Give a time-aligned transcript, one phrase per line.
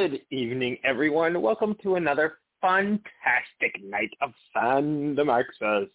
[0.00, 1.42] Good evening, everyone.
[1.42, 5.90] Welcome to another fantastic night of Access.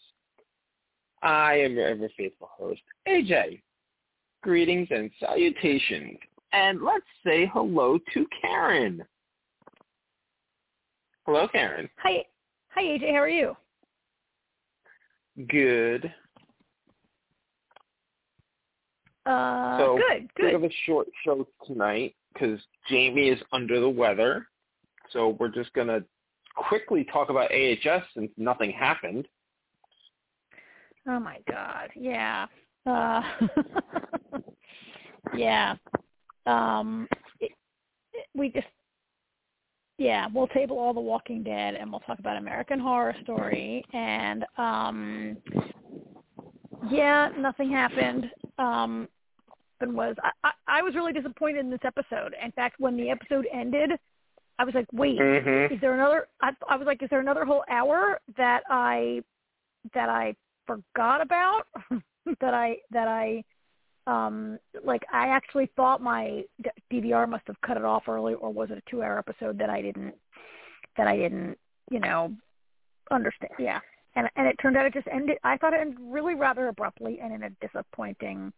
[1.24, 3.64] I am your ever faithful host, AJ.
[4.44, 6.20] Greetings and salutations.
[6.54, 9.04] And let's say hello to Karen.
[11.26, 11.90] Hello, Karen.
[12.04, 12.26] Hi.
[12.76, 13.12] Hi, AJ.
[13.12, 13.58] How are you?
[15.50, 16.14] Good.
[19.26, 20.44] Uh, so, good, good.
[20.44, 22.60] Bit of a short show tonight because
[22.90, 24.48] Jamie is under the weather.
[25.12, 26.04] So we're just going to
[26.56, 29.28] quickly talk about AHS since nothing happened.
[31.08, 31.90] Oh my God!
[31.96, 32.48] Yeah,
[32.86, 33.22] uh,
[35.36, 35.76] yeah.
[36.46, 37.08] Um,
[37.40, 37.52] it,
[38.14, 38.68] it, we just,
[39.98, 44.46] yeah, we'll table all the Walking Dead and we'll talk about American Horror Story and,
[44.58, 45.38] um,
[46.90, 48.30] yeah, nothing happened.
[48.60, 49.08] Um,
[49.82, 52.36] and was I, I, I was really disappointed in this episode.
[52.44, 53.92] In fact, when the episode ended,
[54.58, 55.74] I was like, wait, mm-hmm.
[55.74, 56.28] is there another?
[56.42, 59.22] I, I was like, is there another whole hour that I
[59.94, 61.64] that I forgot about
[62.42, 63.44] that I that I
[64.08, 66.44] um like I actually thought my
[66.92, 69.82] DVR must have cut it off early, or was it a two-hour episode that I
[69.82, 70.16] didn't
[70.98, 71.58] that I didn't
[71.92, 72.34] you know
[73.12, 73.52] understand?
[73.60, 73.80] Yeah,
[74.16, 75.38] and and it turned out it just ended.
[75.44, 78.54] I thought it ended really rather abruptly and in a disappointing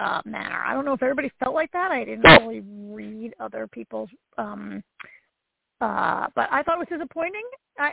[0.00, 0.62] uh, manner.
[0.66, 1.90] I don't know if everybody felt like that.
[1.90, 4.82] I didn't really read other people's, um,
[5.80, 7.44] uh, but I thought it was disappointing.
[7.78, 7.92] I,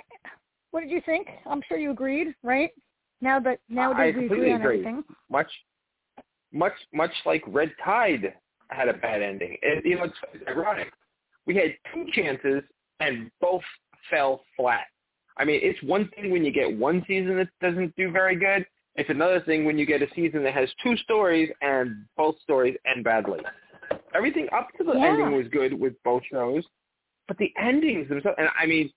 [0.71, 1.27] what did you think?
[1.45, 2.71] I'm sure you agreed, right?
[3.21, 5.03] Now that nowadays I we agree on everything.
[5.29, 5.51] Much,
[6.53, 8.33] much, much like Red Tide
[8.69, 9.57] had a bad ending.
[9.61, 10.91] It, you know, it's, it's ironic.
[11.45, 12.63] We had two chances
[12.99, 13.63] and both
[14.09, 14.85] fell flat.
[15.37, 18.65] I mean, it's one thing when you get one season that doesn't do very good,
[18.97, 22.75] it's another thing when you get a season that has two stories and both stories
[22.85, 23.39] end badly.
[24.15, 25.05] Everything up to the yeah.
[25.05, 26.63] ending was good with both shows,
[27.27, 28.91] but the endings themselves, and I mean,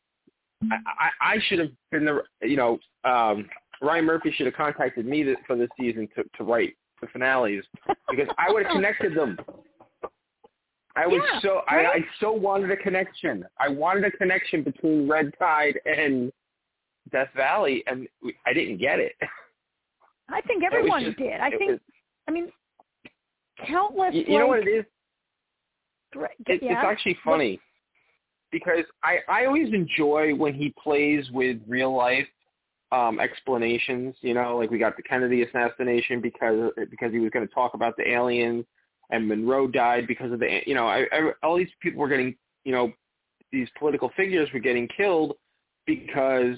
[0.71, 3.49] I, I, I should have been the, you know, um,
[3.83, 7.65] Ryan Murphy should have contacted me to, for this season to, to write the finales
[8.11, 9.39] because I would have connected them.
[10.97, 11.87] I was yeah, so right?
[11.87, 13.45] I, I so wanted a connection.
[13.59, 16.33] I wanted a connection between Red Tide and
[17.13, 18.09] Death Valley, and
[18.47, 19.15] I didn't get it.
[20.33, 21.41] I think everyone just, did.
[21.41, 21.73] I think.
[21.73, 21.81] Was,
[22.29, 22.49] I mean,
[23.67, 24.15] countless.
[24.15, 24.85] You, you know what it is?
[26.47, 26.73] It, yeah.
[26.73, 27.61] It's actually funny what?
[28.53, 32.27] because I I always enjoy when he plays with real life
[32.93, 34.15] um explanations.
[34.21, 37.75] You know, like we got the Kennedy assassination because because he was going to talk
[37.75, 38.65] about the aliens,
[39.11, 42.35] and Monroe died because of the you know I, I, all these people were getting
[42.65, 42.93] you know
[43.53, 45.35] these political figures were getting killed
[45.87, 46.57] because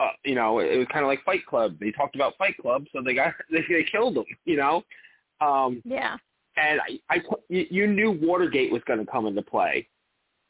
[0.00, 1.76] uh, you know, it was kind of like Fight Club.
[1.80, 4.24] They talked about Fight Club, so they got they, they killed him.
[4.44, 4.82] You know.
[5.40, 6.16] Um, yeah.
[6.56, 9.88] And I, I, you knew Watergate was going to come into play,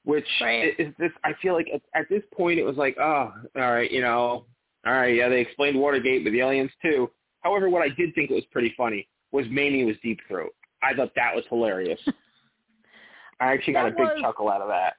[0.04, 0.74] which right.
[0.78, 1.12] is this.
[1.22, 4.44] I feel like at, at this point it was like, oh, all right, you know,
[4.84, 7.08] all right, yeah, they explained Watergate with the aliens too.
[7.42, 10.54] However, what I did think was pretty funny was Mamie was Deep Throat.
[10.82, 12.00] I thought that was hilarious.
[13.40, 14.94] I actually got a big was, chuckle out of that.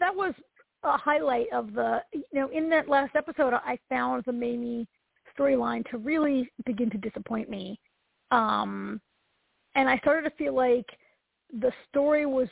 [0.00, 0.34] That was
[0.84, 4.86] a highlight of the you know in that last episode I found the Mamie
[5.38, 7.78] storyline to really begin to disappoint me.
[8.30, 9.00] Um
[9.74, 10.86] and I started to feel like
[11.60, 12.48] the story was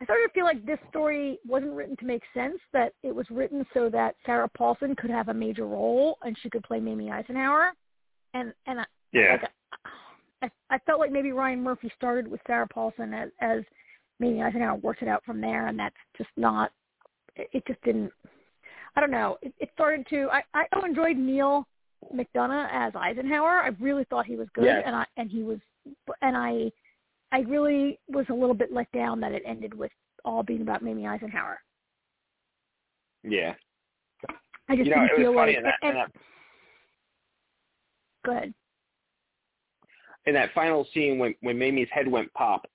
[0.00, 3.24] I started to feel like this story wasn't written to make sense, that it was
[3.30, 7.10] written so that Sarah Paulson could have a major role and she could play Mamie
[7.10, 7.72] Eisenhower.
[8.34, 9.36] And and I, yeah.
[9.40, 13.60] like, I I felt like maybe Ryan Murphy started with Sarah Paulson as as
[14.18, 16.72] Mamie Eisenhower worked it out from there and that's just not
[17.36, 18.12] it just didn't.
[18.96, 19.38] I don't know.
[19.42, 20.28] It, it started to.
[20.30, 21.66] I I enjoyed Neal
[22.14, 23.62] McDonough as Eisenhower.
[23.62, 24.82] I really thought he was good, yes.
[24.84, 25.58] and I and he was,
[26.20, 26.70] and I
[27.32, 29.90] I really was a little bit let down that it ended with
[30.24, 31.60] all being about Mamie Eisenhower.
[33.24, 33.54] Yeah.
[34.68, 35.58] I just you know, didn't it feel was funny like.
[35.58, 36.12] in that, and, in that,
[38.24, 38.54] go ahead.
[40.26, 42.66] In that final scene when when Mamie's head went pop,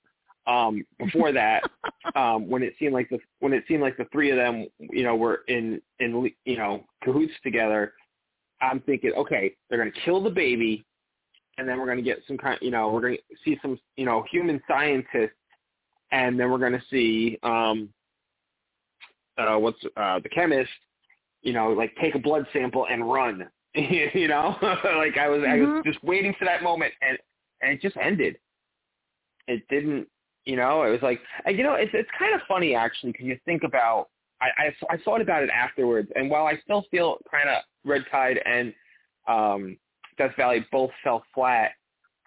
[0.47, 1.63] um, before that,
[2.15, 5.03] um, when it seemed like the when it seemed like the three of them, you
[5.03, 7.93] know, were in in you know cahoots together,
[8.61, 10.85] I'm thinking, okay, they're gonna kill the baby,
[11.57, 14.23] and then we're gonna get some kind, you know, we're gonna see some, you know,
[14.31, 15.35] human scientists,
[16.11, 17.89] and then we're gonna see, um,
[19.37, 20.69] uh, what's uh, the chemist,
[21.43, 25.65] you know, like take a blood sample and run, you know, like I was, mm-hmm.
[25.65, 27.17] I was just waiting for that moment, and
[27.61, 28.37] and it just ended.
[29.47, 30.07] It didn't
[30.47, 33.37] you know, it was like, you know, it's it's kind of funny actually because you
[33.45, 34.07] think about.
[34.39, 38.05] I, I I thought about it afterwards, and while I still feel kind of Red
[38.11, 38.73] Tide and
[39.27, 39.77] um,
[40.17, 41.71] Death Valley both fell flat,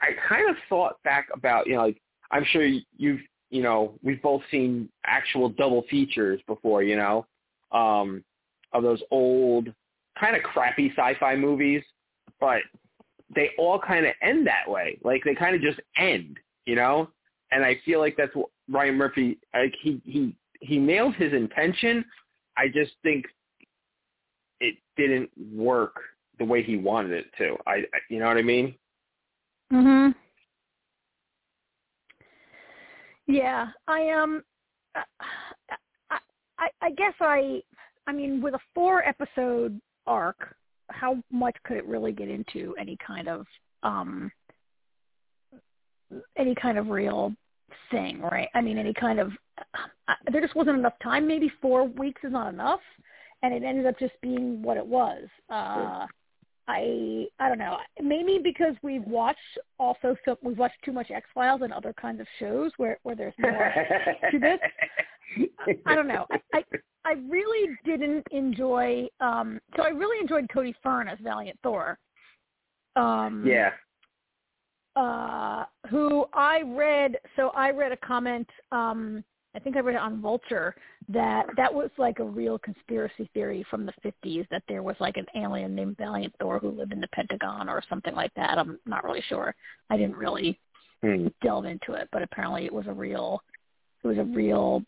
[0.00, 2.02] I kind of thought back about you know, like
[2.32, 3.20] I'm sure you've
[3.50, 7.26] you know, we've both seen actual double features before, you know,
[7.72, 8.24] um,
[8.72, 9.68] of those old
[10.18, 11.82] kind of crappy sci-fi movies,
[12.38, 12.60] but
[13.34, 14.98] they all kind of end that way.
[15.02, 17.08] Like they kind of just end, you know?
[17.52, 22.04] And I feel like that's what Ryan Murphy, like he, he, he nailed his intention.
[22.56, 23.26] I just think
[24.60, 25.96] it didn't work
[26.38, 27.56] the way he wanted it to.
[27.66, 28.74] I, I you know what I mean?
[29.72, 30.14] Mhm.
[33.26, 34.42] Yeah, I um,
[34.94, 36.18] I,
[36.58, 37.62] I I guess I,
[38.06, 40.56] I mean, with a four episode arc,
[40.88, 43.46] how much could it really get into any kind of
[43.84, 44.32] um,
[46.36, 47.34] any kind of real
[47.90, 48.48] thing, right?
[48.54, 51.26] I mean, any kind of uh, there just wasn't enough time.
[51.26, 52.80] Maybe four weeks is not enough,
[53.42, 55.24] and it ended up just being what it was.
[55.50, 56.06] Uh,
[56.68, 57.78] I I don't know.
[58.00, 59.38] Maybe because we've watched
[59.78, 63.16] also so we've watched too much X Files and other kinds of shows where where
[63.16, 63.72] there's more
[64.30, 64.58] to this.
[65.86, 66.26] I don't know.
[66.30, 66.64] I, I
[67.04, 69.06] I really didn't enjoy.
[69.20, 71.98] um So I really enjoyed Cody Fern as Valiant Thor.
[72.94, 73.70] Um Yeah.
[74.96, 77.16] Uh, who I read?
[77.36, 78.48] So I read a comment.
[78.72, 80.76] um I think I read it on Vulture
[81.08, 85.16] that that was like a real conspiracy theory from the 50s that there was like
[85.16, 88.58] an alien named Valiant Thor who lived in the Pentagon or something like that.
[88.58, 89.54] I'm not really sure.
[89.90, 90.58] I didn't really
[91.02, 91.28] Hmm.
[91.42, 93.42] delve into it, but apparently it was a real
[94.04, 94.82] it was a real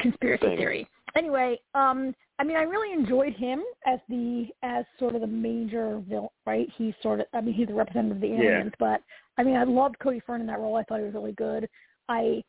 [0.00, 0.88] conspiracy theory.
[1.16, 6.02] Anyway, um I mean I really enjoyed him as the as sort of the major
[6.08, 6.68] villain, right?
[6.76, 8.40] He's sort of I mean he's the representative of the Yeah.
[8.42, 9.02] aliens, but
[9.38, 10.76] I mean I loved Cody Fern in that role.
[10.76, 11.68] I thought he was really good.
[12.08, 12.42] I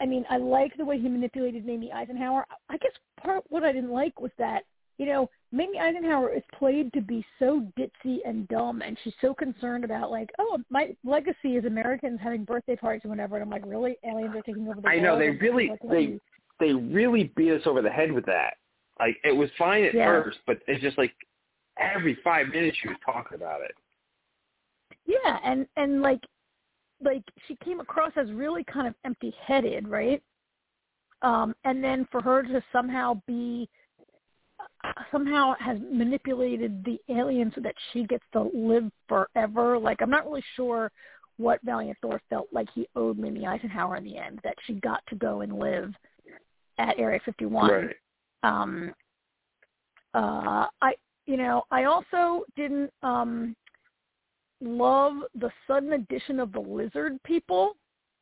[0.00, 2.46] I- mean I like the way he manipulated Mamie Eisenhower.
[2.68, 4.64] I guess part what I didn't like was that
[4.98, 9.32] you know, Mamie Eisenhower is played to be so ditzy and dumb, and she's so
[9.32, 13.36] concerned about like, oh, my legacy is Americans having birthday parties or whatever.
[13.36, 16.18] And I'm like, really, aliens are taking over the I know they really like, they
[16.58, 18.54] they really beat us over the head with that.
[18.98, 20.06] Like it was fine at Yeah.
[20.06, 21.14] first, but it's just like
[21.78, 23.74] every five minutes she was talking about it.
[25.06, 26.20] Yeah, and and like
[27.00, 30.22] like she came across as really kind of empty-headed, right?
[31.22, 33.68] Um and then for her to somehow be
[35.10, 39.78] somehow has manipulated the alien so that she gets to live forever.
[39.78, 40.90] Like I'm not really sure
[41.36, 45.06] what Valiant Thor felt like he owed Mimi Eisenhower in the end that she got
[45.08, 45.94] to go and live
[46.78, 47.96] at Area 51 Right.
[48.42, 48.92] Um
[50.14, 50.94] uh i
[51.26, 53.54] you know i also didn't um
[54.60, 57.74] love the sudden addition of the lizard people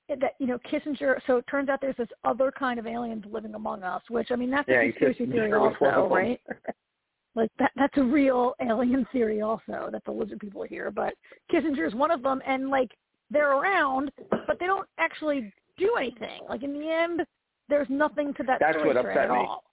[0.08, 3.54] that you know kissinger so it turns out there's this other kind of aliens living
[3.54, 6.14] among us which i mean that's Yeah, a conspiracy theory Kissinger was one of also
[6.14, 6.40] right?
[7.34, 11.14] like that that's a real alien theory also that the lizard people are here but
[11.52, 12.90] kissinger is one of them and like
[13.30, 14.10] they're around
[14.46, 16.42] but they don't actually do anything.
[16.48, 17.22] Like in the end
[17.68, 19.36] there's nothing to that That's story what upset at me.
[19.36, 19.64] all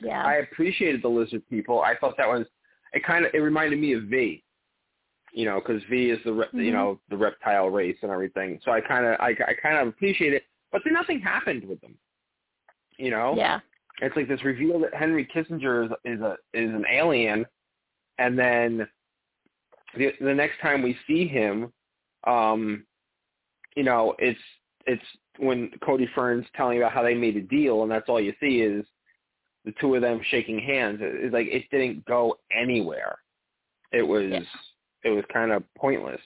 [0.00, 1.82] yeah I appreciated the lizard people.
[1.82, 2.46] I thought that was
[2.92, 3.04] it.
[3.04, 4.42] Kind of it reminded me of V.
[5.32, 6.72] You know, because V is the re- you Mhm.
[6.72, 8.60] know the reptile race and everything.
[8.64, 11.80] So I kind of I, I kind of appreciate it, but then nothing happened with
[11.80, 11.94] them.
[12.96, 13.60] You know, yeah
[14.00, 17.44] it's like this reveal that Henry Kissinger is is a is an alien,
[18.18, 18.88] and then
[19.96, 21.72] the the next time we see him,
[22.26, 22.84] um,
[23.76, 24.40] you know, it's
[24.86, 25.02] it's
[25.38, 28.60] when Cody Fern's telling about how they made a deal, and that's all you see
[28.60, 28.84] is
[29.64, 31.00] the two of them shaking hands.
[31.00, 33.18] It- It's like it didn't go anywhere.
[33.92, 34.40] It was Yeah.
[35.04, 36.20] it was kind of pointless,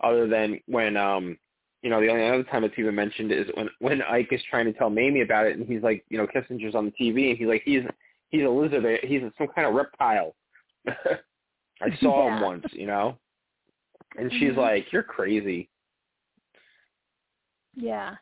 [0.00, 1.38] other than when um
[1.82, 4.66] you know the only other time it's even mentioned is when when Ike is trying
[4.66, 7.38] to tell Mamie about it, and he's like you know Kissinger's on the TV, and
[7.38, 7.82] he's like he's
[8.30, 10.34] he's a lizard, he's some kind of reptile.
[10.86, 13.18] I saw him once, you know,
[14.16, 14.56] and she's Mhm.
[14.58, 15.68] like you're crazy.
[17.74, 18.16] Yeah,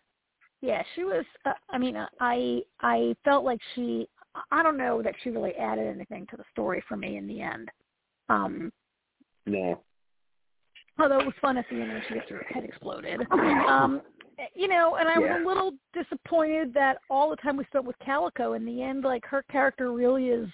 [0.61, 0.83] yeah.
[0.95, 1.25] She was.
[1.45, 4.09] Uh, I mean, I I felt like she.
[4.51, 7.41] I don't know that she really added anything to the story for me in the
[7.43, 7.69] end.
[8.29, 8.73] Um,
[9.47, 9.83] No.
[10.99, 13.27] although it was fun at the end when she gets her head exploded.
[13.33, 14.03] Um,
[14.55, 17.99] you know, and I was a little disappointed that all the time we spent with
[17.99, 20.49] Calico in the end, like her character really is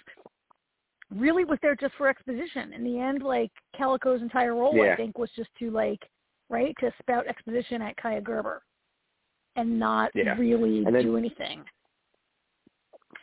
[1.15, 2.73] really was there just for exposition.
[2.73, 4.93] In the end, like Calico's entire role, Yeah.
[4.93, 6.01] I think, was just to like
[6.49, 8.63] right to spout exposition at Kaia Gerber
[9.55, 10.35] and not Yeah.
[10.37, 11.63] really then- do anything.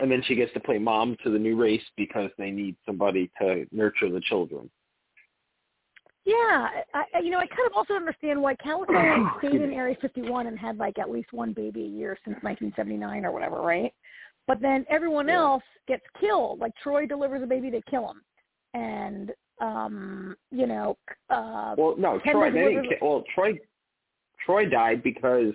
[0.01, 3.31] And then she gets to play mom to the new race because they need somebody
[3.41, 4.71] to nurture the children.
[6.25, 9.73] Yeah, I, you know, I kind of also understand why Calico stayed in.
[9.73, 13.61] Area 51 and had like at least one baby a year since 1979 or whatever,
[13.61, 13.93] right?
[14.47, 15.37] But then everyone Yeah.
[15.37, 16.61] else gets killed.
[16.61, 18.23] Like Troy delivers a baby, they kill him,
[18.73, 20.97] and um, you know,
[21.31, 22.51] uh, Well, no, Troy.
[22.51, 23.03] They didn't.
[23.03, 23.59] Well, Troy.
[24.45, 25.55] Troy died because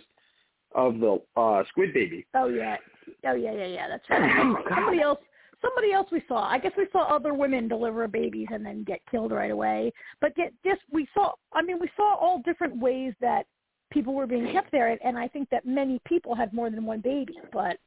[0.74, 2.26] of the uh squid baby.
[2.34, 2.78] Oh yeah,
[3.26, 3.88] oh yeah, yeah, yeah.
[3.88, 4.32] That's right.
[4.40, 5.20] Oh, Somebody else,
[5.62, 6.48] somebody else we saw.
[6.50, 9.92] I guess we saw other women deliver babies and then get killed right away.
[10.22, 11.34] But get just we saw.
[11.54, 13.46] I mean, we saw all different ways that
[13.92, 16.86] people were being kept there, and and I think that many people had more than
[16.86, 17.36] one baby.
[17.52, 17.78] But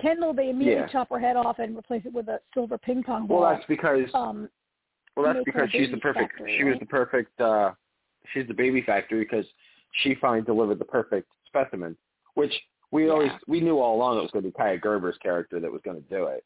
[0.00, 0.88] Kendall, they immediately Yeah.
[0.88, 3.40] chop her head off and replace it with a silver ping pong ball.
[3.40, 4.48] Well, that's because um,
[5.16, 6.32] well, that's because she's the perfect.
[6.32, 7.40] factory, she was the perfect.
[7.40, 7.72] uh
[8.34, 9.46] She's the baby factory because
[10.02, 11.96] she finally delivered the perfect specimen,
[12.34, 12.52] which
[12.90, 13.12] we Yeah.
[13.12, 15.82] always we knew all along it was going to be Kaia Gerber's character that was
[15.84, 16.44] going to do it.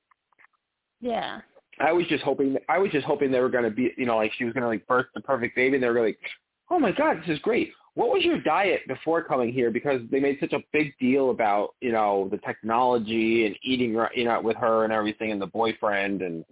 [1.00, 1.40] yeah,
[1.80, 2.56] I was just hoping.
[2.68, 4.62] I was just hoping they were going to be, you know, like she was going
[4.62, 6.30] to like birth the perfect baby, and they were going to like,
[6.70, 7.72] oh my god, this is great.
[7.94, 9.70] What was your diet before coming here?
[9.70, 14.25] Because they made such a big deal about, you know, the technology and eating, you
[14.25, 16.44] know, with her and everything, and the boyfriend, and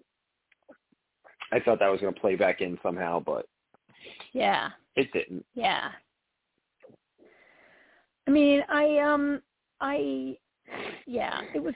[1.53, 3.47] I thought that was going to play back in somehow, but
[4.33, 4.71] yeah.
[4.97, 5.45] it didn't.
[5.55, 5.91] Yeah.
[8.27, 9.41] I mean, I um
[9.81, 10.37] I
[11.07, 11.75] yeah, it was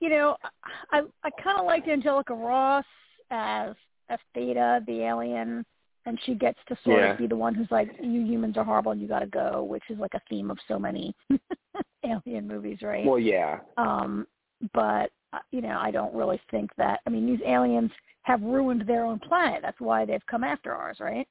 [0.00, 0.36] you know,
[0.92, 2.84] I I kind of liked Angelica Ross
[3.30, 3.74] as
[4.08, 5.64] as Theta, the alien,
[6.04, 7.12] and she gets to sort Yeah.
[7.12, 9.64] of be the one who's like, you humans are horrible and you got to go,
[9.64, 11.14] which is like a theme of so many
[12.04, 13.04] alien movies, right?
[13.04, 14.26] Well, yeah, Um,
[14.72, 17.00] but uh, you know, I don't really think that.
[17.06, 17.90] I mean, these aliens
[18.22, 19.60] have ruined their own planet.
[19.62, 21.26] That's why they've come after ours, right?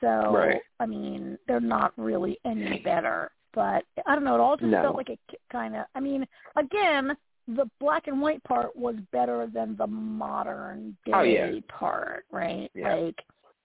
[0.00, 0.60] So, Right.
[0.80, 3.30] I mean, they're not really any better.
[3.54, 4.34] But I don't know.
[4.34, 4.82] It all just No.
[4.82, 5.18] felt like a
[5.52, 5.86] kind of.
[5.94, 11.22] I mean, again, the black and white part was better than the modern day Oh,
[11.22, 11.52] yeah.
[11.68, 12.70] part, right?
[12.74, 12.94] Yeah.
[12.94, 13.16] Like,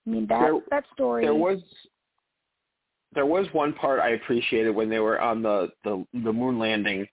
[0.05, 1.23] I mean that There- that story.
[1.23, 1.61] there was
[3.13, 7.07] there was one part I appreciated when they were on the the, the moon landing,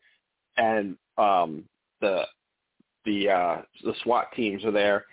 [0.56, 1.64] and um
[2.00, 2.26] the
[3.04, 5.06] the uh the SWAT teams are there,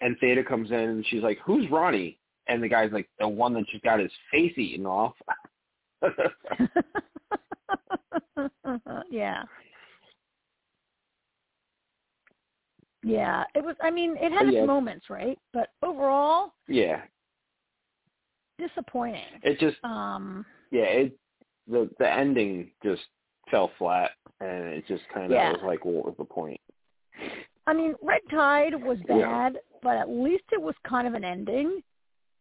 [0.00, 3.52] and Theta comes in and she's like, "Who's Ronnie?" And the guy's like, "The one
[3.54, 5.14] that just got his face eaten off."
[9.10, 9.42] yeah.
[13.02, 13.76] Yeah, it was.
[13.82, 14.64] I mean, it had But its yeah.
[14.64, 15.38] moments, right?
[15.52, 17.02] But overall, yeah,
[18.58, 19.20] disappointing.
[19.42, 21.18] it just Um, yeah it
[21.68, 23.02] the the ending just
[23.50, 25.52] fell flat, and it just kind of Yeah.
[25.52, 26.60] was like, what was the point?
[27.66, 29.50] I mean, Red Tide was Yeah.
[29.50, 31.82] bad, but at least it was kind of an ending.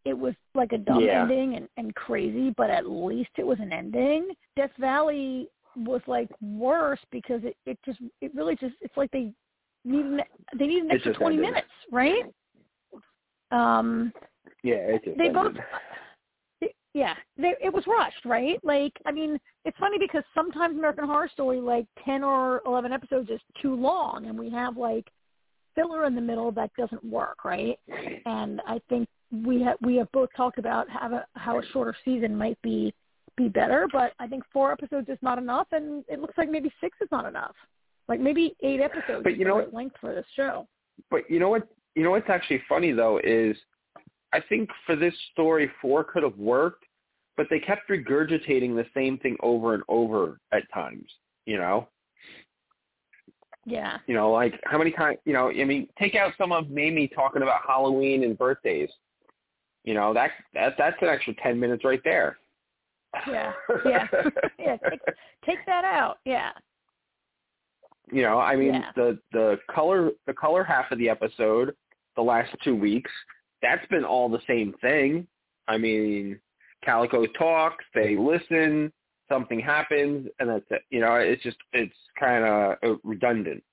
[0.06, 1.22] It was like a dumb Yeah.
[1.22, 4.30] ending and, and crazy, but at least it was an ending.
[4.56, 9.32] Death Valley was like worse because it, it just it really just it's like they
[9.86, 10.22] need an,
[10.58, 11.52] they need an It extra twenty ended.
[11.52, 12.24] minutes, right?
[13.52, 14.12] Um,
[14.64, 15.64] Yeah, it just they both ended.
[16.62, 21.06] it- yeah they it was rushed right like i mean it's funny because sometimes american
[21.06, 25.10] horror story like 10 or 11 episodes is too long and we have like
[25.74, 27.80] filler in the middle that doesn't work right
[28.28, 29.08] and i think
[29.46, 32.94] we have we have both talked about how a, how a shorter season might be
[33.36, 36.72] be better but i think four episodes is not enough and it looks like maybe
[36.80, 37.56] six is not enough
[38.08, 40.68] like maybe eight episodes But is you know right length for this show
[41.10, 41.68] But you know what?
[41.96, 43.56] You know what's actually funny though is,
[44.34, 46.86] I think for this story, four could have worked,
[47.38, 51.06] but they kept regurgitating the same thing over and over at times.
[51.46, 51.88] You know,
[53.66, 55.18] yeah you know, like how many times?
[55.26, 58.90] You know, I mean, take out some of Mamie talking about Halloween and birthdays.
[59.84, 62.38] You know, that that that's an extra ten minutes right there.
[63.28, 63.52] yeah
[63.86, 64.08] yeah
[64.58, 65.00] yeah take,
[65.46, 66.50] take that out yeah
[68.12, 68.92] you know, I mean Yeah.
[68.96, 71.76] the the color the color half of the episode,
[72.16, 73.12] the last two weeks,
[73.62, 75.26] that's been all the same thing.
[75.68, 76.40] I mean,
[76.84, 78.92] Calico talks, they listen,
[79.30, 80.82] something happens, and that's it.
[80.90, 83.64] You know, it's just it's kind of redundant.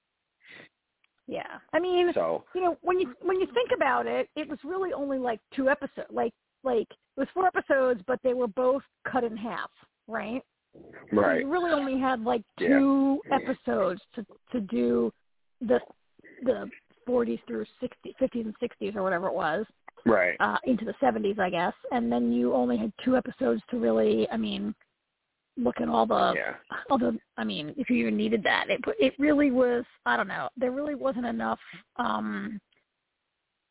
[1.30, 1.58] Yeah.
[1.72, 4.92] I mean, So you know, when you when you think about it, it was really
[4.92, 6.08] only like two episodes.
[6.10, 6.32] Like
[6.64, 9.70] like it was four episodes, but they were both cut in half,
[10.08, 10.42] right?
[11.12, 11.36] Right.
[11.36, 12.68] So you really only had like Yeah.
[12.68, 15.12] two episodes to to do
[15.60, 15.80] the
[16.42, 16.68] the
[17.08, 19.66] 40s through 60, 50s and 60s or whatever it was,
[20.06, 21.74] right, uh, into the 70s, I guess.
[21.92, 24.74] And then you only had two episodes to really, I mean,
[25.62, 26.54] look at all the yeah,
[26.90, 29.84] although I mean, if you even needed that, it it really was.
[30.06, 30.48] I don't know.
[30.56, 31.60] There really wasn't enough.
[31.96, 32.60] um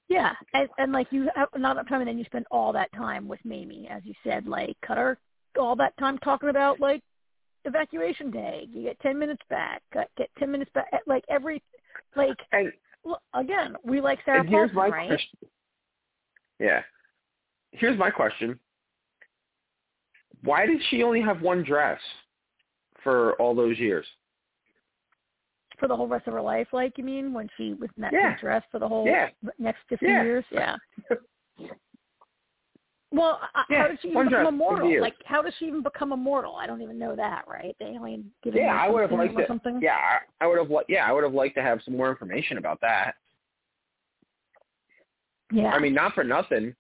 [0.08, 2.92] Yeah, and, and like you have not enough time, and then you spend all that
[2.94, 5.18] time with Mamie, as you said, like cut her
[5.60, 7.02] all that time talking about like
[7.66, 8.68] evacuation day.
[8.72, 9.82] You get ten minutes back.
[9.94, 10.88] Got, get ten minutes back.
[11.06, 11.62] Like every,
[12.16, 12.72] like and
[13.04, 15.08] well, again, we like Sarah and here's Paulson, my right?
[15.08, 15.38] question.
[16.60, 16.82] Yeah,
[17.72, 18.60] here's my question.
[20.44, 22.00] Why did she only have one dress
[23.04, 24.06] for all those years?
[25.80, 28.14] For the whole rest of her life, like you mean, when she was in that
[28.14, 28.38] Yeah.
[28.38, 29.30] dress for the whole Yeah.
[29.58, 30.24] next fifty Yeah.
[30.24, 30.46] years?
[30.52, 30.76] Yeah.
[33.12, 35.02] Well, uh, Yeah, how did she even one become immortal?
[35.02, 36.56] Like, how does she even become immortal?
[36.56, 37.76] I don't even know that, right?
[37.80, 39.48] The alien giving Yeah, I would have liked it.
[39.48, 39.80] something.
[39.82, 40.70] Yeah, I, I would have.
[40.88, 43.16] Yeah, I would have liked to have some more information about that.
[45.52, 45.72] Yeah.
[45.72, 46.76] I mean, not for nothing.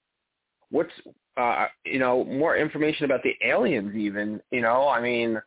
[0.71, 0.91] What's
[1.37, 3.95] uh, you know, more information about the aliens?
[3.95, 5.41] Even you know, I mean,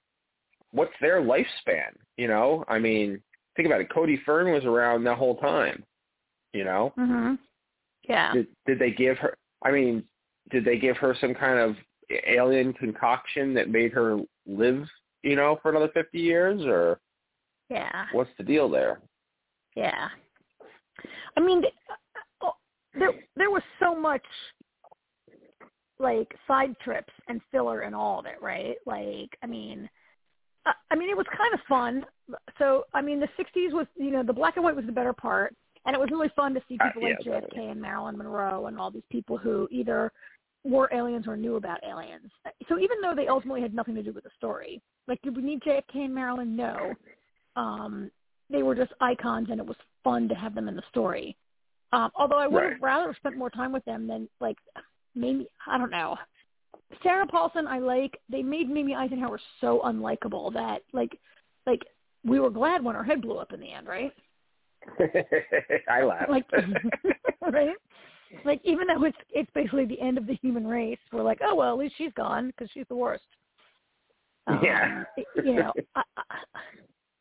[0.72, 1.94] what's their lifespan?
[2.16, 3.22] You know, I mean,
[3.56, 3.92] think about it.
[3.92, 5.84] Cody Fern was around the whole time.
[6.52, 7.38] You know, Mhm.
[8.04, 8.32] Yeah.
[8.34, 9.36] did did they give her?
[9.62, 10.04] I mean,
[10.50, 11.76] did they give her some kind of
[12.26, 14.88] alien concoction that made her live?
[15.22, 17.00] You know, for another fifty years, or
[17.70, 18.06] Yeah.
[18.12, 19.00] what's the deal there?
[19.76, 20.08] Yeah.
[21.36, 22.52] I mean, th- uh, uh,
[22.94, 24.24] there there was so much
[26.02, 28.76] like side trips and filler and all of it, right?
[28.84, 29.88] Like, I mean,
[30.66, 32.04] uh, I mean, it was kind of fun.
[32.58, 35.12] So, I mean, the '60s was, you know, the black and white was the better
[35.12, 35.54] part,
[35.86, 38.78] and it was really fun to see Uh, people like JFK and Marilyn Monroe and
[38.78, 40.12] all these people who either
[40.64, 42.30] were aliens or knew about aliens.
[42.68, 45.42] So even though they ultimately had nothing to do with the story, like, did we
[45.42, 46.54] need JFK and Marilyn?
[46.54, 46.94] No.
[47.56, 48.10] Um,
[48.48, 51.36] they were just icons, and it was fun to have them in the story.
[51.92, 52.80] Um, although I would have Right.
[52.80, 54.58] rather spent more time with them than like
[55.14, 56.16] maybe I don't know.
[57.02, 58.18] Sarah Paulson, I like.
[58.28, 61.18] They made Mimi Eisenhower so unlikable that like
[61.66, 61.80] like
[62.24, 64.12] we were glad when her head blew up in the end, right?
[65.88, 66.30] I laughed.
[66.30, 66.44] Like
[67.52, 67.76] right?
[68.44, 71.54] Like even though it's it's basically the end of the human race, we're like, oh
[71.54, 73.24] well, at least she's gone because she's the worst.
[74.46, 75.04] Um, Yeah.
[75.44, 76.22] you know, I, I,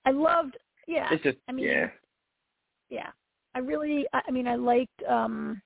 [0.06, 0.58] I loved.
[0.88, 1.88] Yeah, it's just I mean, yeah.
[2.90, 3.10] yeah
[3.54, 5.62] i really i I mean i liked um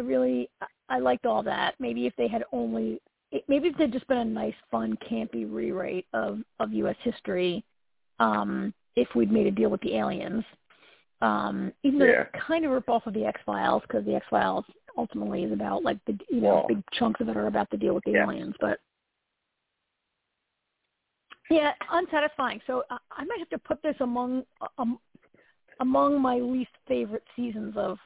[0.00, 0.48] i really
[0.88, 3.00] I- liked all that maybe if they had only
[3.46, 7.64] maybe if they'd just been a nice fun campy rewrite of of us history
[8.18, 10.44] um if we'd made a deal with the aliens
[11.22, 12.22] um even though Yeah.
[12.22, 14.64] it's kind of rip off of the x files because the x files
[14.96, 17.76] ultimately is about like the you know Well, big chunks of it are about the
[17.76, 18.24] deal with the yeah.
[18.24, 18.78] aliens but
[21.50, 22.60] yeah, unsatisfying.
[22.68, 24.44] So I, I might have to put this among
[24.78, 24.98] um,
[25.80, 27.98] among my least favorite seasons of,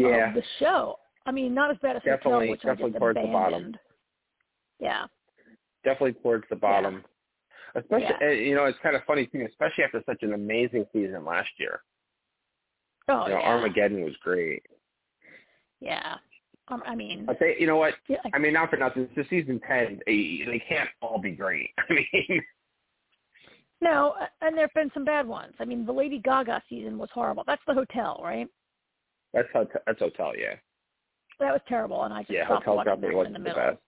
[0.00, 0.28] Yeah.
[0.28, 0.98] of the show.
[1.26, 3.76] I mean, not as bad as Definitely- Hotel, which I definitely just towards the bottom.
[4.80, 5.06] Yeah,
[5.84, 7.04] Definitely towards the bottom.
[7.74, 8.26] Especially, Yeah.
[8.28, 11.50] uh, you know, it's kind of funny too, especially after such an amazing season last
[11.58, 11.82] year.
[13.08, 14.64] oh you know, yeah, Armageddon was great.
[15.80, 16.16] yeah.
[16.68, 17.94] Um, I mean, I say, you know what?
[18.08, 19.04] yeah, I mean, not for nothing.
[19.04, 20.00] It's the season ten.
[20.06, 21.70] They, they can't all be great.
[21.78, 22.42] I mean,
[23.80, 25.54] no, and there have been some bad ones.
[25.60, 27.44] I mean, the Lady Gaga season was horrible.
[27.46, 28.48] That's the hotel, right?
[29.32, 30.32] That's how that's hotel.
[30.36, 30.54] Yeah.
[31.40, 32.46] That was terrible, and I just Yeah.
[32.46, 33.78] stopped Hotel watching that in wasn't the the best.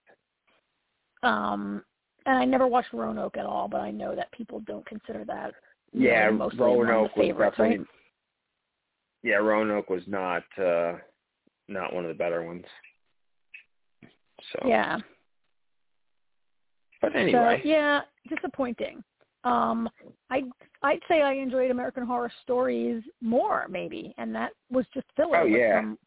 [1.22, 1.84] Um,
[2.26, 5.54] and I never watched Roanoke at all, but I know that people don't consider that.
[5.92, 7.78] you know, Yeah, mostly one of the Roanoke was definitely.
[7.78, 7.86] right?
[9.22, 10.98] Yeah, Roanoke was not uh
[11.68, 12.64] not one of the better ones.
[14.52, 14.66] So.
[14.66, 14.98] Yeah.
[17.02, 17.60] But anyway.
[17.62, 19.02] So yeah, disappointing.
[19.44, 19.88] Um,
[20.30, 20.42] I
[20.82, 25.38] I'd say I enjoyed American Horror Stories more maybe, and that was just filler.
[25.38, 25.80] Oh, yeah.
[25.80, 25.98] some-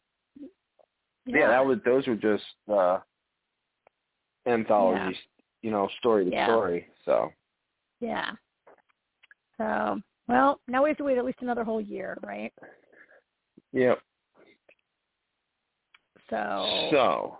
[1.26, 1.48] yeah.
[1.48, 2.98] that was those were just uh
[4.46, 5.16] anthologies,
[5.62, 6.46] you know, story to Yeah.
[6.46, 6.86] story.
[7.04, 7.32] So
[8.00, 8.32] yeah.
[9.56, 12.52] So well, now we have to wait at least another whole year, right?
[13.72, 14.00] yep.
[16.30, 17.38] So, So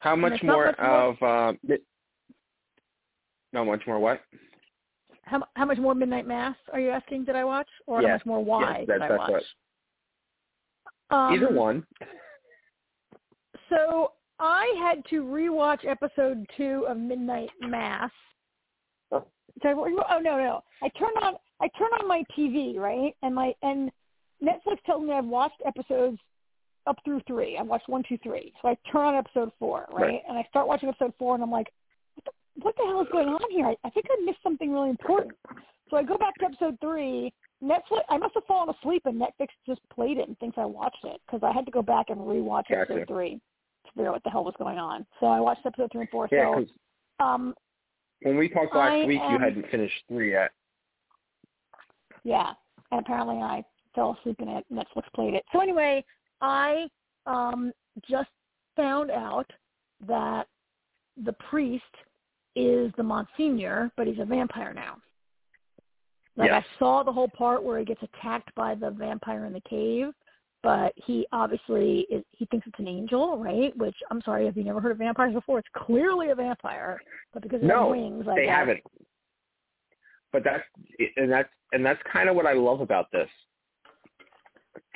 [0.00, 1.52] how much more much more- of uh
[3.52, 4.20] not much more what?
[5.28, 7.24] How how much more Midnight Mass are you asking?
[7.24, 9.30] Did I watch, or Yes, how much more Why yes, did that- I watch?
[9.30, 11.86] what- Um, Either one.
[13.68, 18.10] So I had to rewatch episode two of Midnight Mass.
[19.12, 19.24] Oh.
[19.62, 20.62] Did I- Oh no no!
[20.82, 23.90] I turn on I turn on my TV right, and my and
[24.42, 26.18] Netflix tells me I've watched episodes
[26.86, 27.58] up through three.
[27.58, 28.52] I've watched one, two, three.
[28.62, 30.22] So I turn on episode four right, Right.
[30.28, 31.70] and I start watching episode four, and I'm like,
[32.62, 33.66] what the, hell is going on here?
[33.66, 35.32] I, I think I missed something really important.
[35.90, 37.32] So I go back to episode three.
[37.62, 38.02] Netflix.
[38.08, 41.20] I must have fallen asleep, and Netflix just played it and thinks I watched it
[41.26, 42.82] because I had to go back and rewatch Gotcha.
[42.82, 43.40] episode three
[43.84, 45.06] to figure out what the hell was going on.
[45.18, 46.28] So I watched episode three and four.
[46.30, 47.54] Yeah, so um,
[48.22, 50.50] when we talked last I week, you hadn't finished three yet.
[52.22, 52.52] yeah,
[52.92, 55.44] and apparently I fell asleep and it Netflix played it.
[55.52, 56.04] So anyway,
[56.40, 56.86] I
[57.26, 57.72] um
[58.08, 58.30] just
[58.76, 59.50] found out
[60.06, 60.46] that
[61.24, 61.82] the priest
[62.58, 64.96] is the Monsignor, but he's a vampire now.
[66.36, 66.64] Like Yes.
[66.74, 70.12] I saw the whole part where he gets attacked by the vampire in the cave,
[70.62, 73.76] but he obviously is he thinks it's an angel, right?
[73.76, 75.58] Which I'm sorry, have you never heard of vampires before?
[75.58, 77.00] It's clearly a vampire,
[77.32, 78.54] but because it No, wings, I they guess.
[78.56, 78.80] haven't.
[80.32, 80.62] But that's
[81.16, 83.28] and that's and that's kind of what I love about this.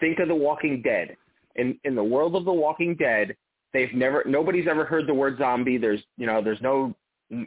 [0.00, 1.16] Think of The Walking Dead.
[1.56, 3.36] in in the world of The Walking Dead,
[3.72, 5.78] they've never nobody's ever heard the word zombie.
[5.78, 6.94] There's you know there's no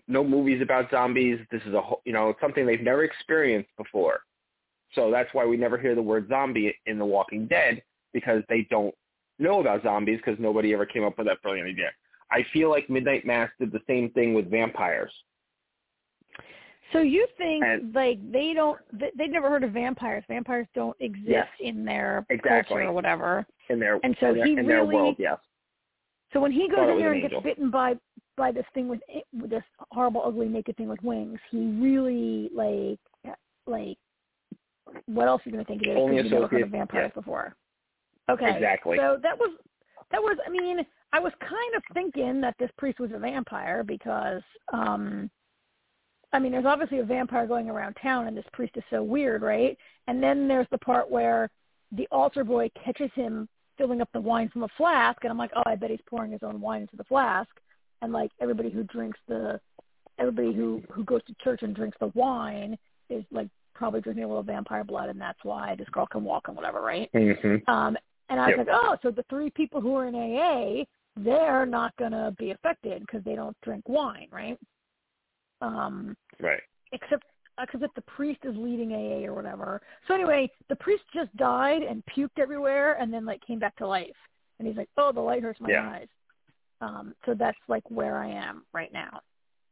[0.08, 1.40] no movies about zombies.
[1.52, 4.22] This is a you know something they've never experienced before.
[4.94, 7.82] So that's why we never hear the word zombie in The Walking Dead
[8.14, 8.94] because they don't
[9.40, 11.92] know about zombies because nobody ever came up with that brilliant idea.
[12.32, 15.12] I feel like Midnight Mass did the same thing with vampires.
[16.94, 20.24] So you think And- like they don't they, they've never heard of vampires.
[20.28, 21.48] Vampires don't exist Yes.
[21.60, 22.76] in their Exactly.
[22.78, 23.46] culture or whatever.
[23.70, 25.40] in their And so in their, he in their really- world, yes.
[26.32, 27.96] So when he goes Thought in there an and gets bitten by
[28.38, 29.02] by this thing with
[29.34, 33.00] this horrible, ugly, naked thing with wings, he really like
[33.68, 33.98] like
[35.08, 35.98] what else are you gonna think it is?
[35.98, 37.20] Only Because you never heard of vampires yeah.
[37.20, 37.56] before.
[38.30, 38.54] Okay.
[38.54, 38.98] Exactly.
[38.98, 39.52] So that was
[40.12, 40.38] that was.
[40.46, 44.42] I mean, I was kind of thinking that this priest was a vampire because,
[44.74, 45.30] um
[46.34, 49.42] I mean, there's obviously a vampire going around town, and this priest is so weird,
[49.42, 49.78] right?
[50.08, 51.50] And then there's the part where
[51.94, 55.52] the altar boy catches him filling up the wine from a flask, and I'm like,
[55.56, 57.50] oh, I bet he's pouring his own wine into the flask.
[58.02, 59.60] And like everybody who drinks the,
[60.20, 62.78] everybody who who goes to church and drinks the wine
[63.10, 66.48] is like probably drinking a little vampire blood, and that's why this girl can walk
[66.48, 67.10] and whatever, right?
[67.14, 67.70] Mm-hmm.
[67.70, 67.98] Um,
[68.30, 68.68] and I was Yep.
[68.68, 70.84] like, oh, so the three people who are in AA,
[71.18, 74.58] they're not going to be affected because they don't drink wine, right?
[75.62, 76.62] Um, Right.
[76.92, 77.24] except
[77.62, 79.82] except if the priest is leading AA or whatever.
[80.10, 83.88] So anyway, the priest just died and puked everywhere and then like came back to
[83.88, 84.10] life.
[84.60, 85.90] And he's like, oh, the light hurts my Yeah.
[85.90, 86.08] eyes.
[86.82, 89.22] Um, so that's like where I am right now.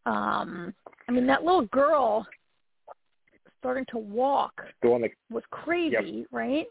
[0.06, 0.74] Um,
[1.08, 2.26] I mean, that little girl
[3.60, 6.66] starting to walk The one that was crazy, right?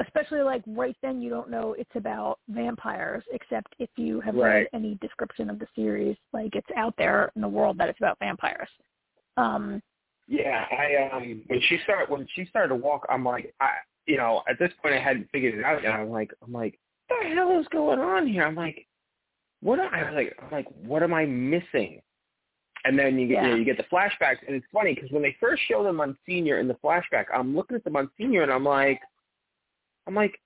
[0.00, 4.68] Especially like right then you don't know it's about vampires, except if you have read
[4.72, 8.18] any description of the series, like it's out there in the world that it's about
[8.20, 8.68] vampires.
[9.36, 9.82] Um,
[10.28, 13.70] Yeah, I um when she started when she started to walk, I'm like, I
[14.06, 15.94] you know at this point I hadn't figured it out yet.
[15.94, 16.78] I'm like, I'm like,
[17.08, 18.44] what the hell is going on here?
[18.44, 18.86] I'm like,
[19.60, 19.78] what?
[19.78, 22.00] Am, I was like, I'm like, what am I missing?
[22.84, 25.22] And then you get you, know, you get the flashbacks, and it's funny because when
[25.22, 28.64] they first show the Monsignor in the flashback, I'm looking at the Monsignor and I'm
[28.64, 29.00] like,
[30.06, 30.38] I'm like,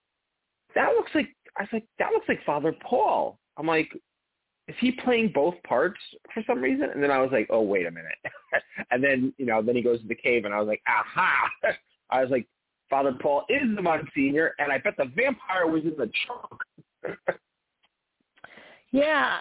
[0.75, 3.39] that looks like I was like that looks like Father Paul.
[3.59, 3.91] I'm like,
[4.67, 6.01] is he playing both parts
[6.33, 6.89] for some reason?
[6.93, 8.17] And then I was like, oh wait a minute.
[8.91, 11.49] and then you know then he goes to the cave, and I was like, aha.
[12.11, 12.47] I was like,
[12.89, 17.19] Father Paul is the Monsignor, and I bet the vampire was in the trunk.
[18.93, 19.39] yeah,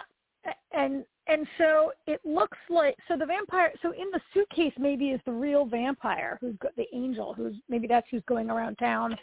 [0.72, 3.72] and and so it looks like so the vampire.
[3.82, 7.86] So in the suitcase maybe is the real vampire who's got the angel who's maybe
[7.86, 9.16] that's who's going around town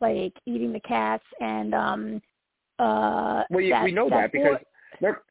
[0.00, 2.22] like eating the cats and um
[2.78, 4.58] uh Well, you, that, we know that, boy- because
[5.00, 5.22] they're,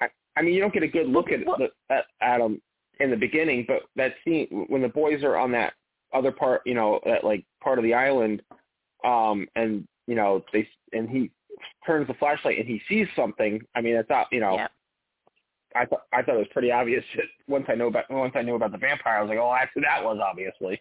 [0.00, 2.60] I, I mean, you don't get a good look at Well- the, at, him
[3.00, 5.74] in the beginning, but that scene when the boys are on that
[6.14, 8.42] other part, you know, that like part of the island,
[9.04, 11.30] um, and you know they and he
[11.86, 13.60] turns the flashlight and he sees something.
[13.74, 14.56] I mean, it's not, you know.
[14.56, 14.70] Yep.
[15.74, 18.42] I thought I thought it was pretty obvious that once I know about once I
[18.42, 20.80] knew about the vampire, I was like, oh, that's who that was, obviously.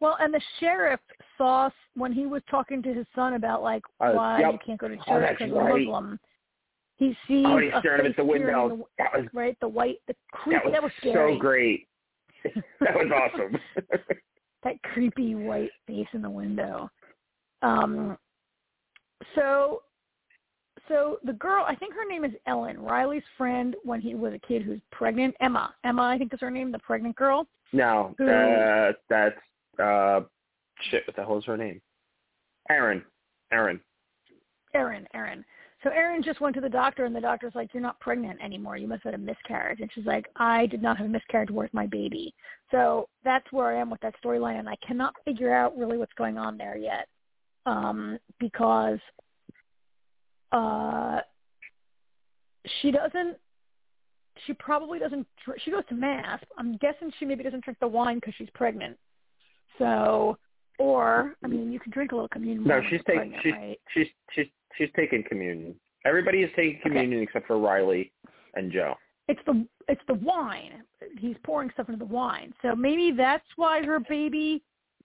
[0.00, 1.00] Well, and the sheriff
[1.38, 4.52] saw when he was talking to his son about like Uh, why yep.
[4.52, 5.80] you can't go to Oh, church that's because right.
[5.86, 6.18] Muslim.
[6.96, 8.86] He sees Oh, he's a staring at the window.
[8.98, 10.56] That was the, right, the white, the creep.
[10.58, 11.34] that was, that was scary.
[11.34, 11.88] so great.
[12.80, 13.58] that was awesome.
[14.62, 16.88] that creepy white face in the window.
[17.62, 18.16] Um,
[19.34, 19.82] so,
[20.88, 24.38] so the girl, I think her name is Ellen, Riley's friend when he was a
[24.46, 25.34] kid who's pregnant.
[25.40, 27.46] Emma, Emma, I think is her name, the pregnant girl.
[27.72, 29.36] no, Who- uh, that's
[29.82, 30.20] uh,
[30.90, 31.06] shit.
[31.06, 31.80] What the hell is her name?
[32.70, 33.02] Erin.
[33.52, 33.80] Aaron.
[34.74, 35.44] Erin, Erin.
[35.82, 38.76] So Erin just went to the doctor, and the doctor's like, "You're not pregnant anymore.
[38.78, 41.50] You must have had a miscarriage." And she's like, "I did not have a miscarriage.
[41.50, 42.34] Where's my baby?"
[42.70, 46.14] So that's where I am with that storyline, and I cannot figure out really what's
[46.14, 47.06] going on there yet,
[47.66, 48.98] um, because
[50.52, 51.20] uh,
[52.80, 53.36] she doesn't.
[54.46, 55.26] She probably doesn't.
[55.64, 56.40] She goes to mass.
[56.58, 58.96] I'm guessing she maybe doesn't drink the wine because she's pregnant.
[59.78, 60.38] So,
[60.78, 62.64] or I mean, you can drink a little communion.
[62.64, 63.80] No, she's taking pregnant, she's right?
[63.92, 64.46] she's she's
[64.76, 65.74] she's taking communion.
[66.04, 68.12] Everybody is taking communion except for Riley
[68.54, 68.94] and Joe.
[69.28, 70.82] it's the it's the wine.
[71.18, 72.52] He's pouring stuff into the wine.
[72.62, 74.62] So maybe that's why her baby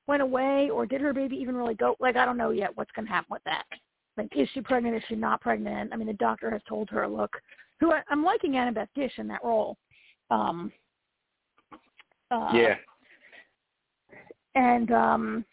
[0.09, 1.95] went away, or did her baby even really go?
[1.99, 3.63] Like I don't know yet what's going to happen with that.
[4.17, 4.95] Like is she pregnant?
[4.97, 5.93] Is she not pregnant?
[5.93, 7.31] I mean, the doctor has told her, look,
[7.79, 9.77] who I, I'm liking Annabeth Gish in that role.
[10.31, 10.71] Um,
[12.31, 12.75] uh, yeah.
[14.55, 15.45] and um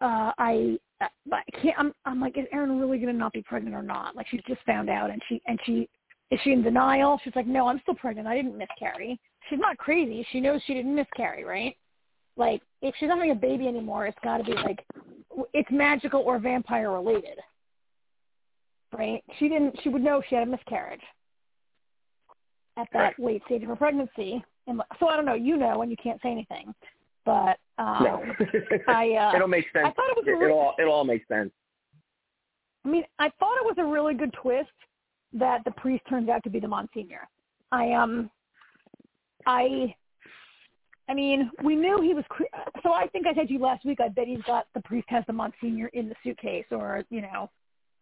[0.00, 3.76] uh I I can't I'm I'm like is Erin really going to not be pregnant
[3.76, 4.16] or not?
[4.16, 5.88] Like she's just found out and she and she
[6.30, 7.20] is she in denial?
[7.22, 8.26] She's like, "No, I'm still pregnant.
[8.26, 10.26] I didn't miscarry." She's not crazy.
[10.32, 11.76] She knows she didn't miscarry, right?
[12.36, 14.84] Like if she's not having a baby anymore, it's got to be like
[15.52, 17.38] it's magical or vampire related.
[18.96, 19.22] right?
[19.38, 19.78] She didn't.
[19.82, 21.00] She would know she had a miscarriage
[22.76, 24.42] at that late stage of her pregnancy.
[24.66, 25.34] And so I don't know.
[25.34, 26.74] You know, and you can't say anything.
[27.24, 28.24] But um, no.
[28.88, 29.86] I uh, it'll make sense.
[29.86, 30.24] I thought it was.
[30.26, 31.50] a It, re- will all it'll all make sense.
[32.84, 34.70] I mean, I thought it was a really good twist
[35.34, 37.28] that the priest turns out to be the Monsignor.
[37.70, 38.30] I um,
[39.46, 39.94] I,
[41.08, 42.24] I mean, we knew he was.
[42.28, 42.44] cre-
[42.82, 43.98] So I think I said to you last week.
[44.00, 47.50] I bet he's got the priest has the Monsignor in the suitcase, or you know,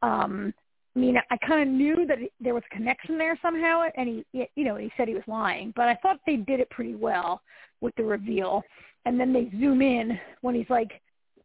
[0.03, 0.53] um,
[0.95, 4.25] I mean, I kind of knew that it- there was a connection there somehow, and
[4.33, 6.95] he, you know, he said he was lying, but I thought they did it pretty
[6.95, 7.43] well
[7.81, 8.63] with the reveal.
[9.07, 11.01] And then they zoom in when he's like,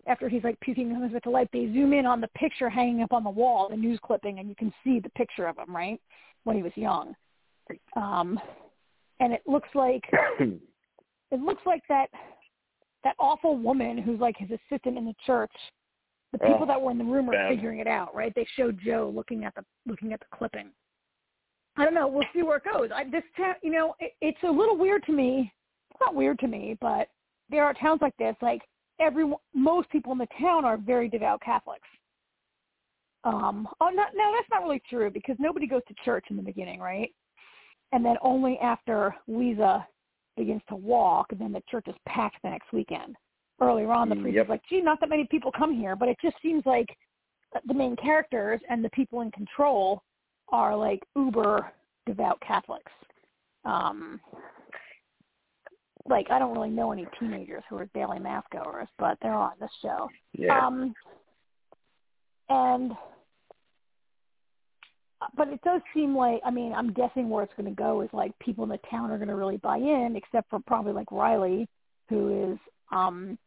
[0.07, 3.01] after he's like puking comes back to life, they zoom in on the picture hanging
[3.01, 5.75] up on the wall, the news clipping, and you can see the picture of him,
[5.75, 6.01] right,
[6.43, 7.15] when he was young.
[7.95, 8.39] Um,
[9.19, 10.03] and it looks like
[11.35, 12.07] it looks like that
[13.03, 15.51] that awful woman who's like his assistant in the church.
[16.31, 17.49] The people Oh, that were in the room are bad.
[17.49, 18.33] figuring it out, right?
[18.35, 20.71] They showed Joe looking at the looking at the clipping.
[21.77, 22.07] I don't know.
[22.07, 22.89] We'll see where it goes.
[22.93, 25.51] I, this town, you know, it, it's a little weird to me.
[25.91, 27.09] It's not weird to me, but
[27.49, 28.35] there are towns like this.
[28.41, 28.61] Like
[28.99, 31.87] everyone, most people in the town are very devout Catholics.
[33.23, 36.43] Um, oh, no, no, that's not really true because nobody goes to church in the
[36.43, 37.11] beginning, right?
[37.91, 39.85] And then only after Lisa
[40.37, 43.15] begins to walk, and then the church is packed the next weekend.
[43.61, 44.49] Earlier on, the priest Yep.
[44.49, 46.95] like, "Gee, not that many people come here," but it just seems like
[47.65, 50.03] the main characters and the people in control
[50.49, 51.71] are like uber
[52.05, 52.91] devout Catholics.
[53.63, 54.19] Um,
[56.07, 59.53] like I don't really know any teenagers who are daily mass goers, but they're on
[59.59, 60.09] this show.
[60.33, 60.65] yeah.
[60.65, 60.93] Um,
[62.49, 62.91] and
[65.37, 68.09] but it does seem like I mean I'm guessing where it's going to go is
[68.13, 71.11] like people in the town are going to really buy in, except for probably like
[71.11, 71.67] Riley,
[72.09, 72.59] who is
[72.91, 73.37] um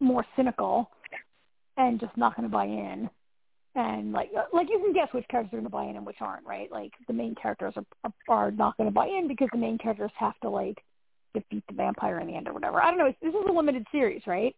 [0.00, 0.90] more cynical
[1.76, 3.08] and just not going to buy in.
[3.76, 6.20] And like like you can guess which characters are going to buy in and which
[6.20, 6.70] aren't, right?
[6.72, 10.10] Like the main characters are are, not going to buy in because the main characters
[10.18, 10.78] have to like
[11.34, 12.82] defeat the vampire in the end or whatever.
[12.82, 13.12] I don't know.
[13.22, 14.56] This is a limited series, right?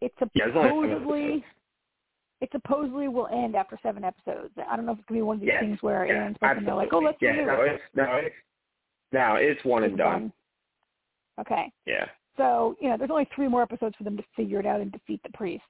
[0.00, 1.44] It's Yeah, supposedly episodes.
[2.40, 4.52] It supposedly will end after seven episodes.
[4.68, 6.24] I don't know if it's gonna be one of these Yes, things where it yeah,
[6.26, 7.72] ends, then they're like, oh, let's yeah, renew no, it.
[7.72, 8.34] it's, no, it's,
[9.12, 10.32] no, it's one and It's done.
[11.40, 12.06] Okay, Yeah.
[12.36, 14.90] so you know, there's only three more episodes for them to figure it out and
[14.92, 15.64] defeat the priest.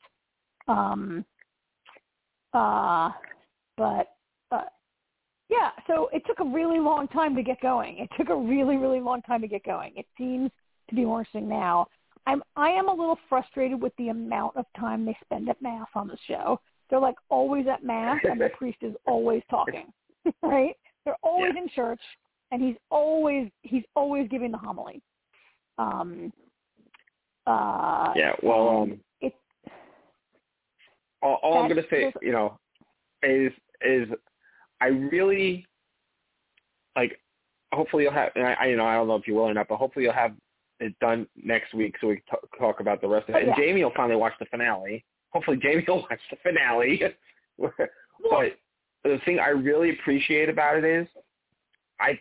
[0.66, 1.24] Um,
[2.52, 3.10] uh,
[3.76, 4.08] but
[4.50, 4.62] uh,
[5.48, 7.98] yeah, so it took a really long time to get going.
[7.98, 9.92] It took a really, really long time to get going.
[9.96, 10.50] It seems
[10.88, 11.86] to be more interesting now.
[12.28, 15.86] I'm I am a little frustrated with the amount of time they spend at mass
[15.94, 16.60] on the show.
[16.90, 19.86] They're like always at mass, and the priest is always talking,
[20.42, 20.74] right?
[21.04, 22.00] They're always in church,
[22.50, 25.00] and he's always he's always giving the homily.
[25.78, 26.30] Um,
[27.46, 28.32] uh, Yeah.
[28.42, 29.32] Well, um, it
[31.22, 32.58] all, all I'm gonna say, there's- you know,
[33.22, 34.06] is is
[34.82, 35.66] I really
[36.94, 37.18] like.
[37.72, 38.32] Hopefully, you'll have.
[38.36, 40.34] I, you know, I don't know if you will or not, but hopefully, you'll have
[40.80, 43.38] it done next week so we can t- talk about the rest of it.
[43.38, 43.56] Oh, And yeah.
[43.56, 45.04] Jamie will finally watch the finale.
[45.30, 47.02] Hopefully, Jamie will watch the finale.
[47.58, 48.58] but
[49.04, 51.06] the thing I really appreciate about it is,
[52.00, 52.18] I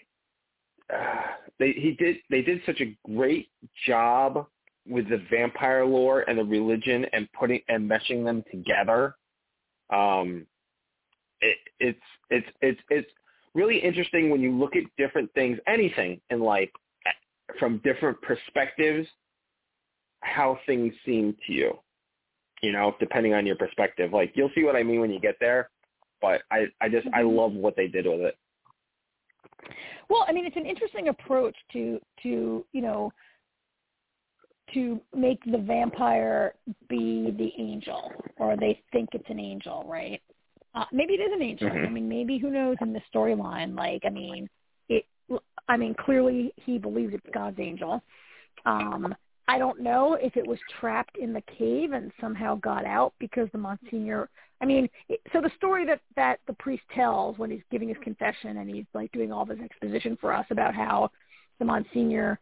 [0.94, 1.22] uh,
[1.60, 3.50] they he did they did such a great
[3.86, 4.48] job
[4.88, 9.16] with the vampire lore and the religion and putting and meshing them together.
[9.94, 10.46] Um,
[11.42, 13.12] it, it's it's it's it's
[13.54, 16.70] really interesting when you look at different things, anything in life,
[17.60, 19.08] from different perspectives,
[20.22, 21.80] how things seem to you.
[22.62, 24.14] You know, depending on your perspective.
[24.14, 25.70] Like you'll see what I mean when you get there.
[26.22, 27.36] But I I just I Mhm.
[27.36, 28.36] love what they did with it.
[30.10, 33.12] Well, I mean, it's an interesting approach to to you know
[34.74, 36.56] to make the vampire
[36.90, 40.22] be the angel, or they think it's an angel, right?
[40.74, 41.70] Uh, maybe it is an angel.
[41.70, 41.86] Mhm.
[41.86, 43.78] I mean, maybe who knows in the storyline?
[43.78, 44.50] Like, I mean,
[44.90, 45.06] it.
[45.68, 48.02] I mean, clearly he believes it's God's angel.
[48.66, 49.14] Um,
[49.48, 53.48] I don't know if it was trapped in the cave and somehow got out because
[53.52, 54.30] the Monsignor.
[54.60, 54.90] I mean,
[55.32, 58.86] so the story that that the priest tells when he's giving his confession and he's
[58.94, 61.12] like doing all this exposition for us about how
[61.60, 62.40] the Monsignor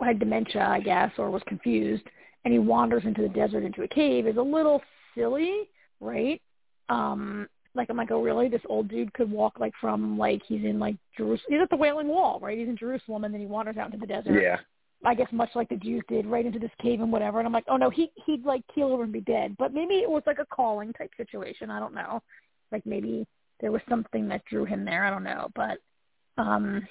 [0.00, 2.04] had dementia, I guess, or was confused,
[2.44, 4.80] and he wanders into the desert into a cave is a little
[5.14, 6.40] silly, right?
[6.88, 8.48] Um, like I'm like, oh really?
[8.48, 11.46] This old dude could walk like from like he's in like Jerusalem.
[11.48, 12.58] He's at the Wailing Wall, right?
[12.58, 14.40] He's in Jerusalem, and then he wanders out into the desert.
[14.40, 14.58] Yeah.
[15.04, 17.38] I guess much like the Jews did, right into this cave and whatever.
[17.38, 19.56] And I'm like, oh no, he he'd like keel over and be dead.
[19.58, 21.70] But maybe it was like a calling type situation.
[21.70, 22.22] I don't know.
[22.70, 23.26] Like maybe
[23.60, 25.04] there was something that drew him there.
[25.04, 25.48] I don't know.
[25.54, 25.78] But
[26.36, 26.86] um,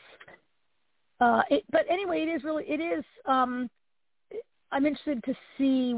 [1.19, 3.03] uh, it, but anyway, it is really it is.
[3.25, 3.69] Um,
[4.71, 5.95] I'm interested to see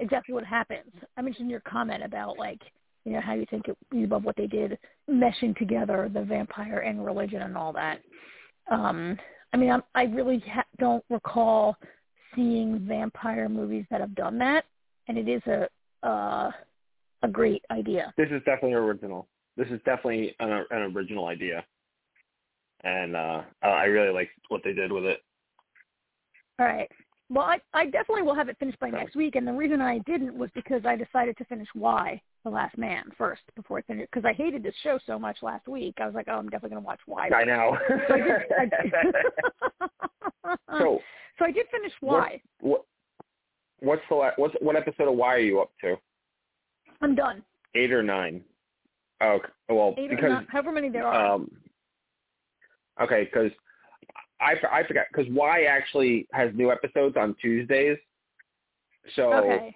[0.00, 0.90] exactly what happens.
[1.16, 2.60] I mentioned your comment about like
[3.04, 4.78] you know how you think it, you love what they did
[5.10, 8.00] meshing together the vampire and religion and all that.
[8.70, 9.18] Um,
[9.52, 11.76] I mean, I'm, I really ha- don't recall
[12.34, 14.64] seeing vampire movies that have done that,
[15.08, 15.68] and it is a
[16.06, 16.50] uh,
[17.22, 18.12] a great idea.
[18.16, 19.28] This is definitely original.
[19.56, 21.64] This is definitely an, an original idea,
[22.82, 25.20] and uh, I really like what they did with it.
[26.58, 26.90] All right.
[27.30, 29.98] Well, I, I definitely will have it finished by next week, and the reason I
[30.00, 34.10] didn't was because I decided to finish Y The Last Man, first before I finished,
[34.12, 35.94] because I hated this show so much last week.
[36.00, 37.30] I was like, oh, I'm definitely going to watch Y.
[37.34, 37.78] I know.
[38.08, 38.94] so, I did,
[40.44, 41.00] I, so,
[41.38, 42.42] so I did finish Y.
[42.60, 42.84] What, what,
[43.80, 45.96] what's the la- what's what episode of Y are you up to?
[47.00, 47.42] I'm done.
[47.74, 48.42] Eight or nine?
[49.22, 51.34] Oh, well, Eight because or nine, however many there are.
[51.34, 51.50] Um,
[53.00, 53.50] okay, because
[54.44, 57.96] I I forgot because Y actually has new episodes on Tuesdays,
[59.16, 59.74] so okay.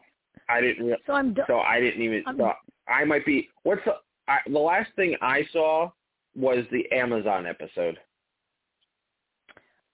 [0.48, 0.86] I didn't.
[0.86, 1.46] Re- so I'm done.
[1.48, 2.22] so I didn't even.
[2.26, 2.52] I'm- So
[2.88, 3.48] I might be.
[3.62, 3.94] What's the
[4.28, 5.90] I, the last thing I saw
[6.36, 7.98] was the Amazon episode.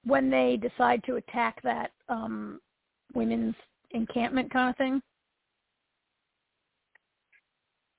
[0.07, 2.61] when they decide to attack that um
[3.15, 3.55] women's
[3.93, 5.03] encampment kind of thing.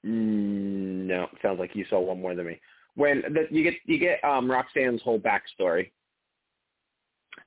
[0.06, 2.60] Mm, no, sounds like you saw one more than me.
[2.96, 5.92] When the, you get you get um Roxanne's whole backstory.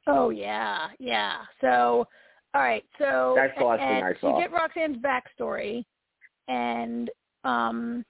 [0.09, 1.37] Oh yeah, yeah.
[1.61, 2.07] So,
[2.55, 2.85] all right.
[2.99, 4.39] So That's the last thing I saw.
[4.39, 5.85] you get Roxanne's backstory,
[6.49, 7.11] and
[7.45, 8.05] um,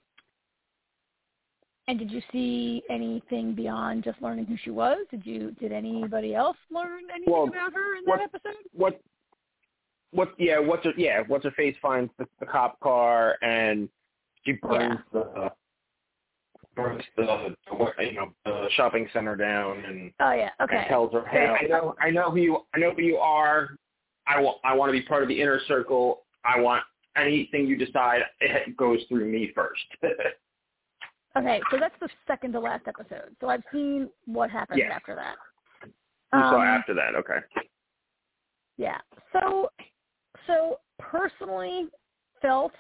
[1.89, 4.99] and did you see anything beyond just learning who she was?
[5.11, 8.63] Did you did anybody else learn anything Well, about her in what- that episode?
[8.73, 9.01] What
[10.13, 13.89] what yeah, what's her yeah, what's her face finds the, the cop car and
[14.45, 15.51] she burns the
[16.79, 20.51] burns the, the you know the shopping center down and, Oh yeah.
[20.63, 20.87] Okay.
[20.89, 23.71] tells her, Hey, I know I know who you I know who you are.
[24.27, 26.23] I want I want to be part of the inner circle.
[26.45, 26.85] I want
[27.17, 29.83] anything you decide it goes through me first.
[31.37, 33.37] Okay, so that's the second to last episode.
[33.41, 34.91] So I've seen what happens Yes.
[34.93, 35.37] after that.
[35.85, 37.39] you saw Um, after that, okay.
[38.77, 38.99] Yeah.
[39.33, 39.71] So
[40.47, 41.89] so personally
[42.43, 42.73] felt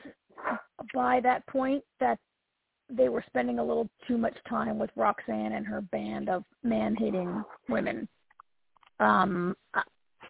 [0.93, 2.19] by that point that
[2.91, 6.97] they were spending a little too much time with Roxanne and her band of man
[6.97, 8.09] hating women.
[9.01, 9.57] Um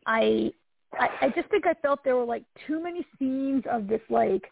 [0.06, 0.52] I
[0.94, 4.42] I I just think I felt there were like too many scenes of this like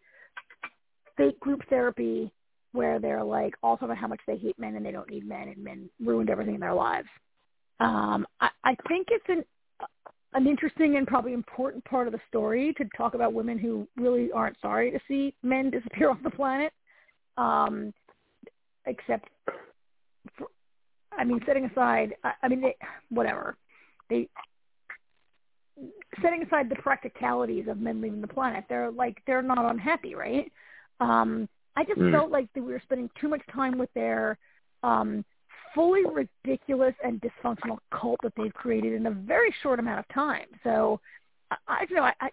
[1.17, 2.31] fake group therapy
[2.73, 5.27] where they're like all talking about how much they hate men and they don't need
[5.27, 7.09] men and men ruined everything in their lives.
[7.81, 9.45] Um, I, I think it's an
[10.35, 14.31] an interesting and probably important part of the story to talk about women who really
[14.33, 16.73] aren't sorry to see men disappear off the planet.
[17.37, 17.93] Um,
[18.87, 19.29] except,
[20.37, 20.49] for,
[21.17, 22.77] I mean, setting aside, I, I mean, they,
[23.11, 23.57] whatever
[24.09, 24.29] they
[26.23, 30.51] setting aside the practicalities of men leaving the planet, they're like they're not unhappy, right?
[31.01, 32.13] Um, I just Mm.
[32.13, 34.39] felt like that we were spending too much time with their
[34.83, 35.25] um,
[35.75, 40.47] fully ridiculous and dysfunctional cult that they've created in a very short amount of time.
[40.65, 41.01] So
[41.51, 42.31] I, I you know I, I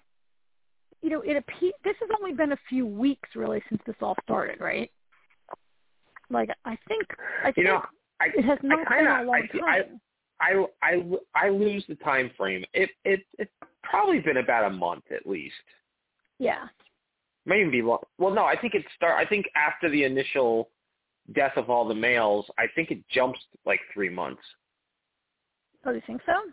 [1.03, 4.15] you know it appe- this has only been a few weeks really since this all
[4.23, 4.89] started, right?
[6.29, 7.05] Like I think
[7.41, 7.81] I think You know,
[8.19, 10.01] I it has not kinda- been a long I see- I- time.
[10.41, 11.03] I I
[11.35, 12.65] I lose the time frame.
[12.73, 13.51] It it it's
[13.83, 15.55] probably been about a month at least.
[16.39, 16.67] yeah.
[17.45, 17.99] May even be long.
[18.17, 19.15] Well, no, I think it start.
[19.19, 20.69] I think after the initial
[21.33, 24.41] death of all the males, I think it jumps like three months.
[25.85, 26.31] Oh, you think so?
[26.31, 26.45] All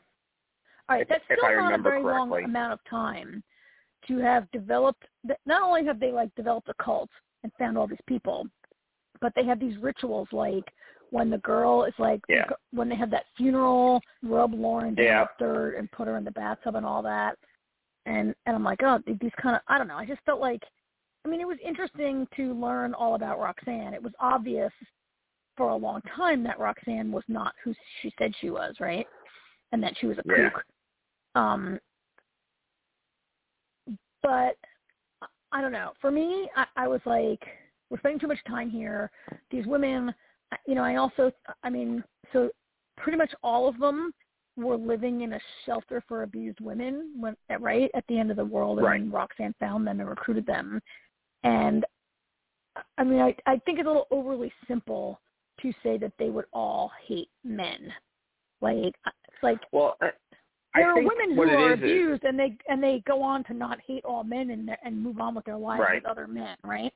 [0.89, 3.45] right, If- that's still I not a remember very long amount of time
[4.09, 5.05] to have developed.
[5.47, 7.11] Not only have they like developed a cult
[7.43, 8.47] and found all these people,
[9.21, 10.65] but they have these rituals like
[11.11, 12.49] when the girl is like Yeah.
[12.73, 15.27] when they have that funeral, rub Lauren down Yeah.
[15.39, 17.37] dirt and put her in the bathtub and all that.
[18.07, 19.97] And and I'm like, oh, these kind of I don't know.
[19.97, 20.63] I just felt like,
[21.25, 23.95] I mean, it was interesting to learn all about Roxanne.
[23.95, 24.73] It was obvious
[25.57, 29.07] for a long time that Roxanne was not who she said she was, right?
[29.73, 30.51] And that she was a Yeah.
[30.51, 30.65] kook.
[31.35, 31.79] Um,
[34.23, 34.57] but
[35.53, 35.93] I don't know.
[36.01, 37.43] For me, I, I was like,
[37.89, 39.11] we're spending too much time here.
[39.51, 40.15] These women,
[40.67, 41.33] you know, I also,
[41.65, 42.51] I mean, so
[42.97, 44.13] pretty much all of them
[44.57, 48.45] were living in a shelter for abused women when right at the end of the
[48.45, 49.13] world and Right.
[49.13, 50.81] Roxanne found them and recruited them.
[51.45, 51.85] And
[52.99, 55.21] I mean I I think it's a little overly simple
[55.63, 57.93] to say that they would all hate men.
[58.61, 58.97] Like it's
[59.43, 59.97] like Well,
[60.75, 63.55] there are women who are is is- abused and they and they go on to
[63.55, 66.03] not hate all men and and move on with their lives Right.
[66.03, 66.93] with other men, right?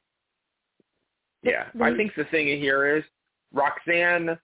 [1.43, 3.05] Yeah, They- I think the thing here is
[3.53, 4.39] Roxanne.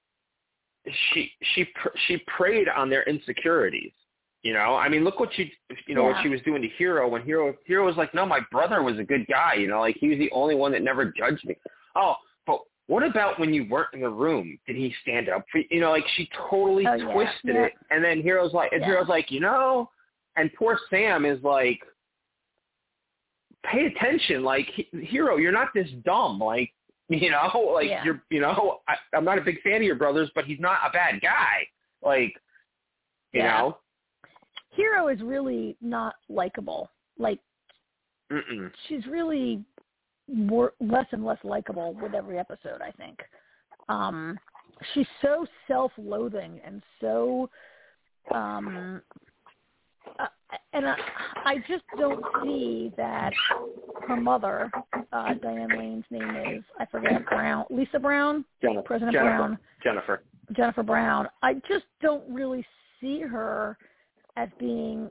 [1.13, 1.67] She she
[2.07, 3.93] she preyed on their insecurities.
[4.43, 5.53] You know, I mean, look what she,
[5.87, 6.15] you know, Yeah.
[6.15, 8.99] what she was doing to Hero when Hero, Hero was like, no, my brother was
[8.99, 9.53] a good guy.
[9.55, 11.57] You know, like he was the only one that never judged me.
[11.95, 12.17] Oh,
[12.91, 14.59] what about when you weren't in the room?
[14.67, 15.65] Did he stand up for you?
[15.71, 17.67] You know, like she totally Oh, twisted yeah.
[17.67, 18.89] it, and then Hero's like, and Yeah.
[18.89, 19.89] Hero's like, you know,
[20.37, 21.81] and poor Sam is like,
[23.65, 26.73] pay attention, like he- Hero, you're not this dumb, like.
[27.13, 28.05] You know, like Yeah.
[28.05, 30.79] you're, you know, I, I'm not a big fan of your brothers, but he's not
[30.89, 31.67] a bad guy.
[32.03, 32.33] Like,
[33.33, 33.79] you know,
[34.71, 36.89] Hero is really not likable.
[37.19, 37.41] Like
[38.31, 38.71] Mm-mm.
[38.87, 39.65] she's really
[40.33, 42.81] more, less and less likable with every episode.
[42.83, 43.19] I think
[43.89, 44.39] um,
[44.95, 47.51] she's so self-loathing and so,
[48.33, 49.03] um,
[50.19, 50.27] uh,
[50.73, 50.97] and I,
[51.45, 53.33] I just don't see that
[54.09, 54.71] her mother,
[55.13, 58.83] uh, Diane Lane's name is I forget Brown, Lisa Brown, Jennifer.
[58.83, 59.37] President Jennifer.
[59.37, 59.59] Brown.
[59.83, 60.23] Jennifer.
[60.57, 61.29] Jennifer Brown.
[61.43, 62.65] I just don't really
[63.01, 63.77] see her
[64.37, 65.11] as being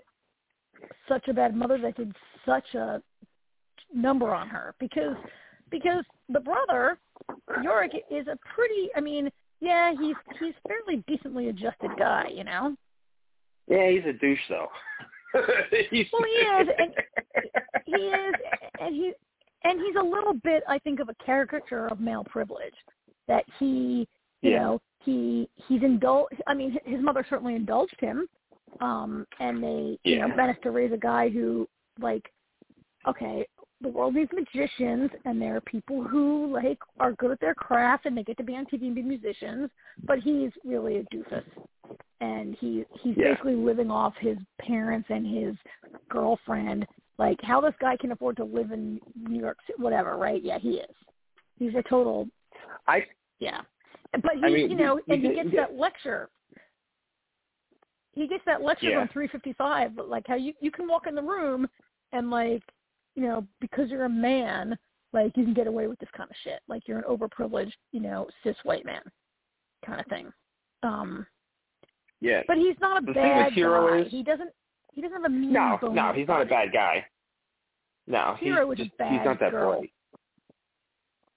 [1.07, 2.13] such a bad mother that did
[2.45, 3.01] such a
[3.93, 5.15] number on her because
[5.71, 6.97] because the brother
[7.63, 9.29] Yorick is a pretty I mean
[9.61, 12.75] yeah he's he's fairly decently adjusted guy you know
[13.67, 14.67] Yeah, he's a douche though.
[15.91, 16.93] he's, Well, he is, and
[17.85, 18.35] he is
[18.79, 19.13] and he
[19.63, 22.73] and he's a little bit I think of a caricature of male privilege
[23.27, 24.07] that he
[24.41, 24.59] you Yeah.
[24.59, 28.27] know he he's indul I mean his mother certainly indulged him
[28.81, 31.67] um and they you know managed to raise a guy who
[31.99, 32.31] like
[33.07, 33.45] okay
[33.81, 38.05] the world needs magicians and there are people who like are good at their craft
[38.05, 39.69] and they get to be on TV and be musicians
[40.05, 41.43] but he's really a doofus
[42.21, 43.29] and he he's Yeah.
[43.29, 45.55] basically living off his parents and his
[46.09, 46.85] girlfriend
[47.17, 50.59] like how this guy can afford to live in New York City whatever right yeah
[50.59, 50.95] he is
[51.57, 52.27] he's a total
[52.87, 53.05] I
[53.39, 53.61] yeah.
[54.11, 56.29] But he, I mean, you know, he- and he he gets that lecture.
[58.13, 58.99] He gets that lecture Yeah.
[59.01, 61.67] on 355, but like how you you can walk in the room
[62.11, 62.63] and like,
[63.19, 64.77] you know, because you're a man,
[65.11, 66.61] like you can get away with this kind of shit.
[66.69, 69.01] Like you're an overprivileged, you know, cis white man
[69.85, 70.31] kind of thing.
[70.83, 71.25] Um
[72.21, 72.43] yeah.
[72.47, 73.97] but he's not a The bad guy.
[73.99, 74.51] is- He doesn't
[74.93, 77.05] he doesn't have a mean No, bone no, he's not a bad guy.
[78.07, 79.79] No, he's Hero is a just, bad he's not that girl.
[79.79, 79.91] bright.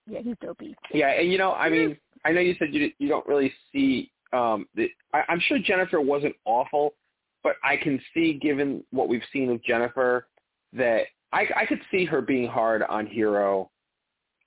[0.07, 0.75] Yeah, he's dopey.
[0.93, 3.53] Yeah, and you know, I Here's- mean, I know you said you you don't really
[3.73, 4.13] see.
[4.33, 6.95] um the, I, I'm sure Jennifer wasn't awful,
[7.43, 10.29] but I can see, given what we've seen of Jennifer,
[10.75, 13.71] that I I could see her being hard on Hero.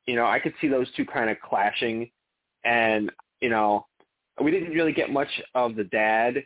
[0.06, 2.10] You know, I could see those two kind of clashing,
[2.64, 3.12] and
[3.42, 3.86] you know,
[4.42, 6.44] we didn't really get much of the dad,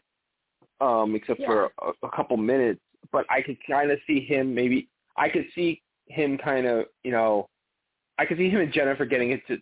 [0.81, 2.79] um, except for a, a couple minutes.
[3.11, 4.87] But I could kind of see him maybe.
[5.17, 7.47] I could see him kind of, you know,
[8.17, 9.61] I could see him and Jennifer getting into,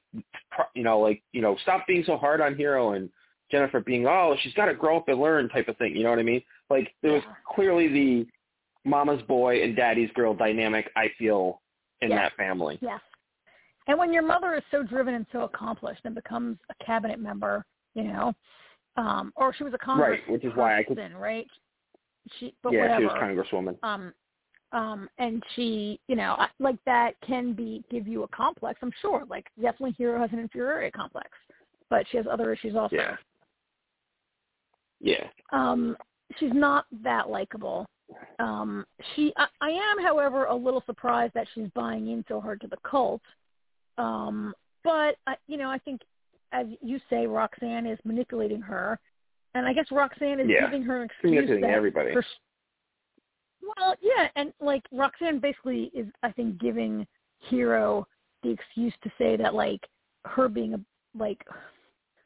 [0.73, 3.09] you know, like, you know, stop being so hard on Hero and
[3.51, 5.95] Jennifer being, oh, she's got to grow up and learn type of thing.
[5.95, 6.41] You know what I mean?
[6.69, 7.23] Like there was
[7.53, 8.27] clearly the
[8.87, 10.89] mama's boy and daddy's girl dynamic.
[10.95, 11.61] I feel
[12.01, 12.17] in Yeah.
[12.17, 12.77] that family.
[12.81, 13.01] Yes.
[13.87, 17.65] And when your mother is so driven and so accomplished and becomes a cabinet member,
[17.93, 18.33] you know,
[18.97, 21.47] um, or she was a congresswoman, Right, which is why I could- right?
[22.37, 22.99] She, but yeah, whatever.
[22.99, 23.77] she was congresswoman.
[23.83, 24.13] um,
[24.73, 28.79] um, and she, you know, like that can be give you a complex.
[28.81, 29.23] I'm sure.
[29.29, 31.29] Like definitely, Hero has an inferiority complex,
[31.89, 32.95] but she has other issues also.
[32.95, 33.15] Yeah.
[34.99, 35.27] Yeah.
[35.51, 35.95] um
[36.39, 37.85] she's not that likable
[38.39, 38.85] um
[39.15, 42.67] she I, I am however a little surprised that she's buying in so hard to
[42.67, 43.21] the cult
[43.97, 44.53] um
[44.83, 46.01] but I, you know i think
[46.51, 48.99] as you say roxanne is manipulating her
[49.55, 50.65] and i guess roxanne is Yeah.
[50.65, 52.13] giving her an excuse manipulating that everybody.
[53.61, 57.05] well yeah and like roxanne basically is i think giving
[57.49, 58.07] hero
[58.43, 59.81] the excuse to say that like
[60.25, 60.79] her being a
[61.17, 61.43] like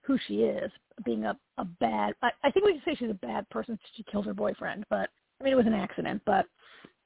[0.03, 0.71] who she is,
[1.05, 2.13] being a a bad.
[2.21, 3.77] I, I think we can say she's a bad person.
[3.95, 5.09] She killed her boyfriend, but
[5.41, 6.21] I mean it was an accident.
[6.25, 6.45] But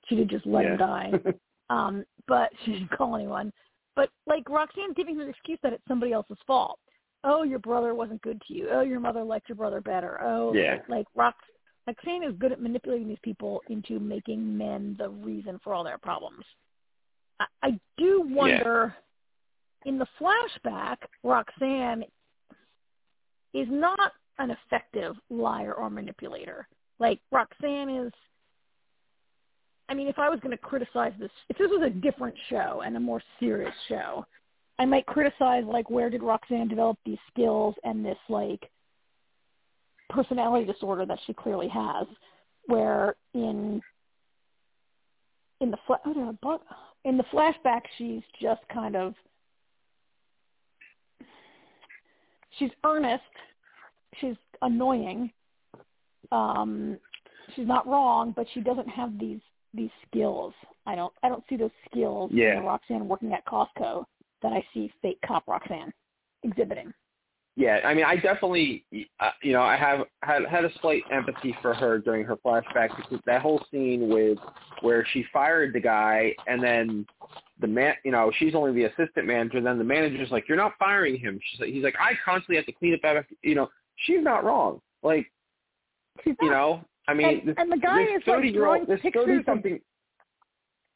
[0.07, 1.11] she did just let him die.
[1.69, 3.51] Um, but she didn't call anyone.
[3.95, 6.77] But like Roxanne giving her the excuse that it's somebody else's fault.
[7.23, 8.67] Oh, your brother wasn't good to you.
[8.71, 10.21] Oh, your mother liked your brother better.
[10.21, 10.77] Oh, Yeah.
[10.87, 11.33] like Rox.
[11.87, 15.97] Roxanne is good at manipulating these people into making men the reason for all their
[15.97, 16.45] problems.
[17.39, 18.95] I, I do wonder.
[19.85, 22.03] In the flashback, Roxanne
[23.55, 26.67] is not an effective liar or manipulator.
[26.99, 28.13] Like Roxanne is
[29.87, 32.81] I mean, if I was going to criticize this, if this was a different show
[32.83, 34.25] and a more serious show,
[34.79, 38.69] I might criticize like where did Roxanne develop these skills and this like
[40.09, 42.07] personality disorder that she clearly has,
[42.65, 43.81] where in
[45.61, 46.59] in the fla- oh, no,
[47.05, 49.13] in the flashback she's just kind of
[52.57, 53.23] she's earnest,
[54.19, 55.31] she's annoying,
[56.31, 56.97] um,
[57.55, 59.41] she's not wrong, but she doesn't have these
[59.73, 60.53] these skills.
[60.85, 62.57] I don't I don't see those skills Yeah.
[62.57, 64.05] in Roxanne working at Costco
[64.41, 65.93] that I see fake cop Roxanne
[66.43, 66.93] exhibiting.
[67.57, 68.83] Yeah, I mean, I definitely,
[69.21, 72.95] uh, you know, I have had had a slight empathy for her during her flashback
[72.97, 74.37] because that whole scene with
[74.81, 77.05] where she fired the guy and then
[77.61, 79.61] the man, you know, she's only the assistant manager.
[79.61, 82.65] Then the manager's like, "You're not firing him." She's like, he's like, "I constantly have
[82.65, 83.69] to clean up after," you know.
[83.99, 84.81] She's not wrong.
[85.03, 85.31] Like,
[86.23, 88.65] She's you not- know, I mean, and, this, and the guy is like thirty year
[88.65, 89.79] old, this thirty something.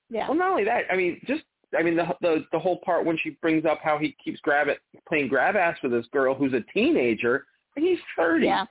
[0.09, 0.27] yeah.
[0.27, 1.43] Well, not only that, I mean, just
[1.77, 4.67] I mean the the the whole part when she brings up how he keeps grab
[4.67, 7.45] it playing grab ass with this girl who's a teenager.
[7.75, 8.45] He's thirty.
[8.47, 8.65] Yeah.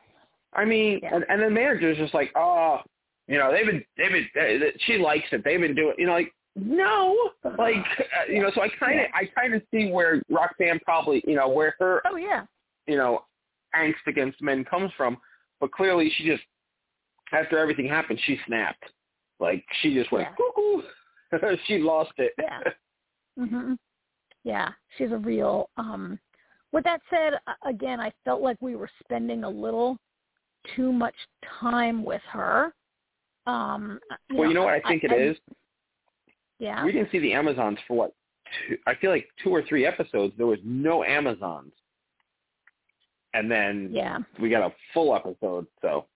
[0.54, 1.14] I mean, Yeah.
[1.14, 2.80] and, and the manager's just like, oh,
[3.28, 5.44] you know, they've been they've been uh, she likes it.
[5.44, 8.50] They've been doing, you know, like no, like uh, you know.
[8.54, 9.14] So I kind of Yeah.
[9.14, 12.44] I kind of see where Roxanne probably, you know, where her Oh yeah.
[12.88, 13.20] you know
[13.76, 15.18] angst against men comes from,
[15.60, 16.42] but clearly she just
[17.32, 18.84] after everything happened, she snapped.
[19.40, 20.34] Like she just went Yeah.
[20.36, 21.56] cuckoo.
[21.66, 22.32] she lost it.
[22.38, 22.60] Yeah.
[23.36, 23.74] hmm
[24.44, 25.70] Yeah, she's a real.
[25.76, 26.18] um
[26.72, 27.34] With that said,
[27.64, 29.98] again, I felt like we were spending a little
[30.74, 31.14] too much
[31.60, 32.74] time with her.
[33.46, 33.98] Um,
[34.34, 35.36] well, you know what I think it is.
[36.58, 36.84] Yeah.
[36.84, 38.14] We didn't see the Amazons for what?
[38.68, 40.34] Two, I feel like two or three episodes.
[40.36, 41.72] There was no Amazons,
[43.34, 44.18] and then Yeah.
[44.40, 45.66] we got a full episode.
[45.82, 46.06] So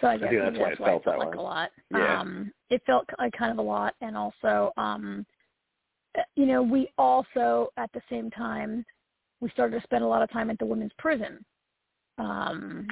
[0.00, 1.38] So I guess think that's why that's it why it felt that like way.
[1.38, 1.70] a lot.
[1.90, 2.20] Yeah.
[2.20, 5.26] Um, it felt like kind of a lot, and also, um,
[6.18, 8.84] uh, you know, we also at the same time
[9.40, 11.44] we started to spend a lot of time at the women's prison,
[12.18, 12.86] um,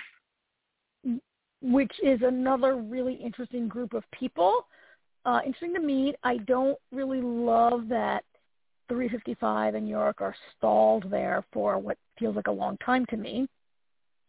[1.61, 4.67] which is another really interesting group of people.
[5.27, 6.15] Uh, interesting to meet.
[6.23, 8.25] I don't really love that
[8.89, 13.47] 355 and Yorick are stalled there for what feels like a long time to me.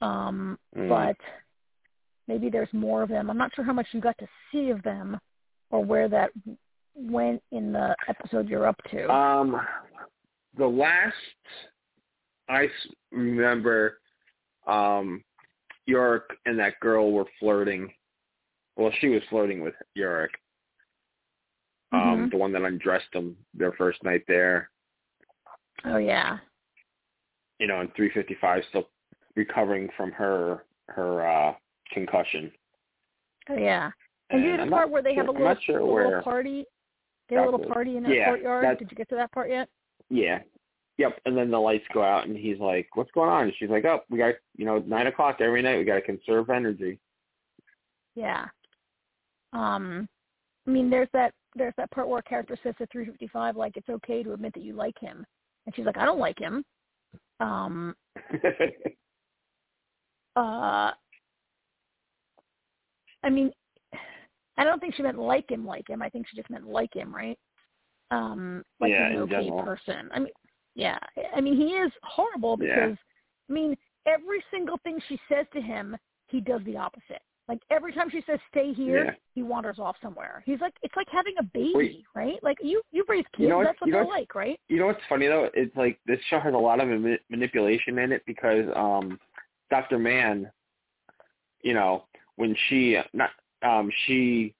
[0.01, 0.87] Um, mm.
[0.87, 1.17] but
[2.27, 3.29] maybe there's more of them.
[3.29, 5.19] I'm not sure how much you got to see of them
[5.71, 6.31] or where that
[6.95, 9.11] went in the episode you're up to.
[9.11, 9.59] Um,
[10.57, 11.13] the last
[12.49, 12.67] I
[13.11, 13.99] remember,
[14.67, 15.23] um,
[15.85, 17.91] Yorick and that girl were flirting.
[18.75, 20.31] Well, she was flirting with Yorick.
[21.91, 22.31] Um, Mhm.
[22.31, 24.69] the one that undressed them their first night there.
[25.85, 26.39] oh yeah.
[27.59, 28.89] You know, and 355 still
[29.35, 31.55] recovering from her her uh
[31.91, 32.51] concussion.
[33.49, 33.91] Oh yeah.
[34.29, 36.07] And you And I'm the part not where they have a little, sure a where
[36.07, 36.65] little party.
[37.27, 38.77] They have a little party in that Yeah, courtyard.
[38.79, 39.69] Did you get to that part yet?
[40.09, 40.41] Yeah.
[40.97, 41.21] Yep.
[41.25, 43.85] And then the lights go out, and he's like, "What's going on?" And she's like,
[43.85, 45.77] "Oh, we got you know nine o'clock every night.
[45.77, 46.99] We got to conserve energy."
[48.15, 48.47] Yeah.
[49.53, 50.09] Um,
[50.69, 53.89] I mean, there's that there's that part where a character says to 355 like it's
[53.89, 55.25] okay to admit that you like him,
[55.65, 56.63] and she's like, I don't like him.
[57.39, 57.95] Um,
[60.35, 60.91] uh,
[63.23, 63.51] I mean,
[64.57, 66.03] I don't think she meant like him, like him.
[66.03, 67.39] I think she just meant like him, right?
[68.11, 69.63] Um, like Yeah, an okay general.
[69.63, 70.07] person.
[70.13, 70.31] I mean,
[70.75, 70.99] yeah.
[71.35, 72.67] I mean, he is horrible Yeah.
[72.67, 72.97] because,
[73.49, 75.97] I mean, every single thing she says to him,
[76.27, 77.23] he does the opposite.
[77.49, 79.11] Like every time she says "stay here," Yeah.
[79.33, 80.43] he wanders off somewhere.
[80.45, 82.03] He's like, it's like having a baby, Wait.
[82.15, 82.41] right?
[82.43, 83.39] Like you, you raise kids.
[83.39, 84.59] You know what- that's what they're like, right?
[84.69, 85.49] You know what's funny though?
[85.55, 89.19] It's like this show has a lot of mani- manipulation in it because um
[89.71, 89.97] Dr.
[89.97, 90.51] Mann,
[91.63, 93.31] you know, when she not
[93.63, 94.53] um she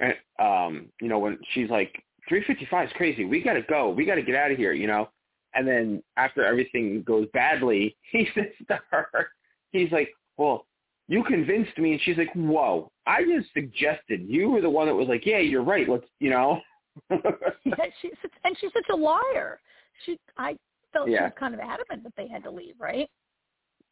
[0.00, 3.24] uh, um you know when she's like 355 is crazy.
[3.24, 3.90] We got to go.
[3.90, 5.08] We got to get out of here, you know.
[5.54, 9.30] And then after everything goes badly, he says to her,
[9.72, 10.66] he's like, "Well,
[11.08, 14.22] you convinced me." And she's like, "Whoa, I just suggested.
[14.28, 15.88] You were the one that was like, yeah, you're right.
[15.88, 16.60] Let's, you know."
[17.10, 18.12] yeah, she's
[18.44, 19.60] and she's such a liar.
[20.04, 20.56] She, I
[20.92, 23.08] felt she was kind of adamant that they had to leave, right?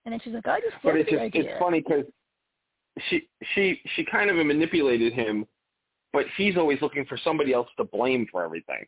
[0.05, 1.43] And then she's like, I just but it's the just idea.
[1.51, 2.05] it's funny because
[3.09, 5.47] she she she kind of manipulated him,
[6.13, 8.85] but he's always looking for somebody else to blame for everything.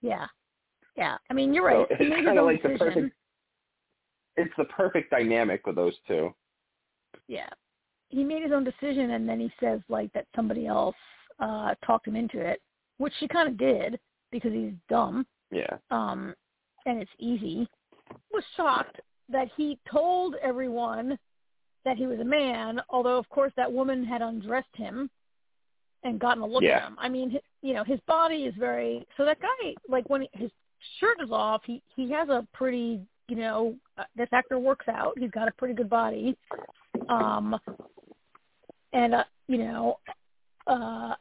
[0.00, 0.26] Yeah,
[0.96, 1.16] yeah.
[1.30, 1.86] I mean, you're So right.
[1.90, 2.94] it's he made kinda own like the decision.
[2.94, 3.16] perfect-
[4.36, 6.34] It's the perfect dynamic with those two.
[7.28, 7.48] Yeah,
[8.08, 10.96] he made his own decision, and then he says like that somebody else
[11.40, 12.60] uh talked him into it,
[12.98, 13.98] which she kind of did
[14.30, 15.26] because he's dumb.
[15.50, 15.78] Yeah.
[15.90, 16.34] um,
[16.84, 17.66] and it's easy,
[18.32, 19.00] was shocked
[19.30, 21.18] that he told everyone
[21.84, 25.08] that he was a man, although of course that woman had undressed him
[26.04, 26.76] and gotten a look Yeah.
[26.78, 26.96] at him.
[26.98, 30.50] I mean, you know, his body is very so that guy like when his
[31.00, 35.18] shirt is off, he he has a pretty, you know, uh, this actor works out.
[35.18, 36.36] He's got a pretty good body.
[37.08, 37.58] Um
[38.92, 39.98] and uh, you know,
[40.66, 41.14] uh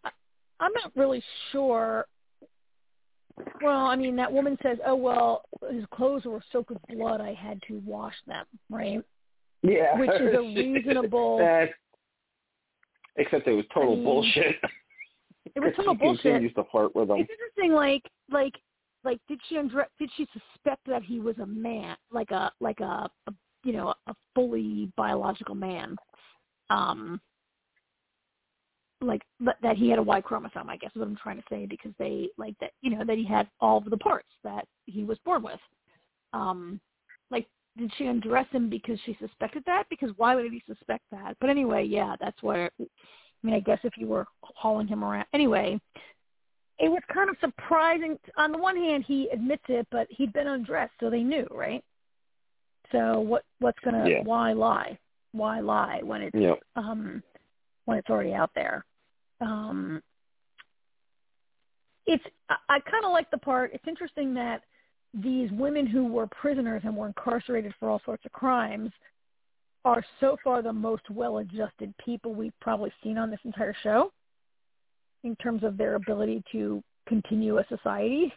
[0.59, 2.05] I'm not really sure
[3.61, 7.21] well, I mean, that woman says, "Oh well, his clothes were soaked with blood.
[7.21, 8.99] I had to wash them." Right?
[9.61, 9.99] Yeah.
[9.99, 11.69] Which is a reasonable- That-
[13.19, 14.55] Except it was total I mean, bullshit.
[15.55, 16.21] It was total she bullshit.
[16.23, 17.17] continues to flirt with him.
[17.17, 18.53] It's interesting, like like
[19.03, 22.79] like did she undre- did she suspect that he was a man, like a like
[22.79, 23.33] a, a
[23.67, 25.97] you know a fully biological man,
[26.69, 27.19] um,
[29.01, 29.21] like
[29.61, 31.91] that he had a Y chromosome, I guess is what I'm trying to say because
[31.99, 35.17] they like that you know that he had all of the parts that he was
[35.25, 35.59] born with,
[36.31, 36.79] um,
[37.29, 37.45] like
[37.77, 39.83] did she undress him because she suspected that?
[39.89, 41.35] Because why would he suspect that?
[41.41, 42.71] But anyway, yeah, that's where.
[42.79, 45.79] I mean, I guess if you were hauling him around, anyway,
[46.79, 48.17] it was kind of surprising.
[48.37, 51.83] On the one hand, he admits it, but he'd been undressed, so they knew, right?
[52.91, 53.43] So what?
[53.59, 54.09] What's gonna?
[54.09, 54.21] Yeah.
[54.23, 54.97] Why lie?
[55.31, 56.59] Why lie when it's Yep.
[56.75, 57.21] um
[57.85, 58.85] when it's already out there?
[59.41, 60.01] Um,
[62.05, 63.71] it's I, I kind of like the part.
[63.73, 64.63] It's interesting that
[65.13, 68.91] these women who were prisoners and were incarcerated for all sorts of crimes
[69.85, 74.11] are so far the most well-adjusted people we've probably seen on this entire show
[75.23, 78.33] in terms of their ability to continue a society.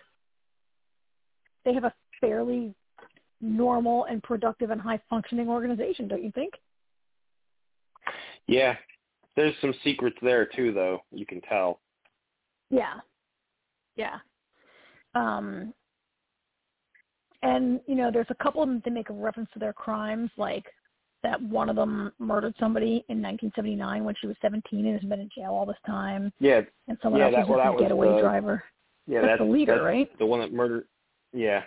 [1.64, 2.72] They have a fairly
[3.40, 6.54] normal and productive and high-functioning organization, don't you think?
[8.46, 8.76] Yeah.
[9.36, 11.00] There's some secrets there too, though.
[11.12, 11.80] You can tell.
[12.70, 12.94] Yeah.
[13.96, 14.16] Yeah.
[15.14, 15.72] Um
[17.42, 20.30] and you know, there's a couple of them that make a reference to their crimes,
[20.36, 20.64] like
[21.22, 25.20] that one of them murdered somebody in 1979 when she was 17 and has been
[25.20, 26.62] in jail all this time, Yeah.
[26.88, 28.64] and someone Yeah, else that- was well, a getaway the- driver.
[29.06, 29.20] Yeah.
[29.20, 30.18] That's that's the leader, that's right?
[30.18, 30.86] The one that murdered.
[31.32, 31.64] Yeah.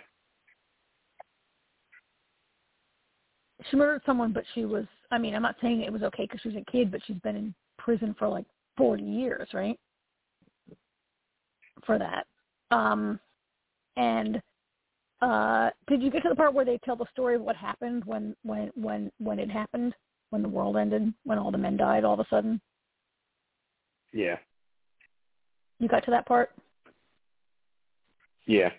[3.70, 4.84] She murdered someone, but she was.
[5.10, 7.18] I mean, I'm not saying it was okay because she was a kid, but she's
[7.18, 8.46] been in prison for like
[8.76, 9.78] 40 years, right?
[11.86, 12.26] For that.
[12.70, 13.20] Um,
[13.96, 14.40] and
[15.22, 18.04] uh, did you get to the part where they tell the story of what happened
[18.04, 19.94] when when when when it happened,
[20.30, 22.60] when the world ended, when all the men died all of a sudden?
[24.12, 24.36] Yeah.
[25.78, 26.50] You got to that part?
[28.46, 28.70] Yeah.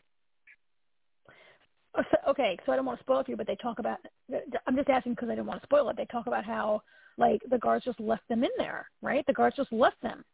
[2.28, 4.00] Okay, so I don't want to spoil it for you, but they talk about.
[4.68, 5.98] I'm just asking because I didn't want to spoil it.
[5.98, 6.82] They talk about how
[7.18, 9.26] like the guards just left them in there, right?
[9.28, 10.26] The guards just left them,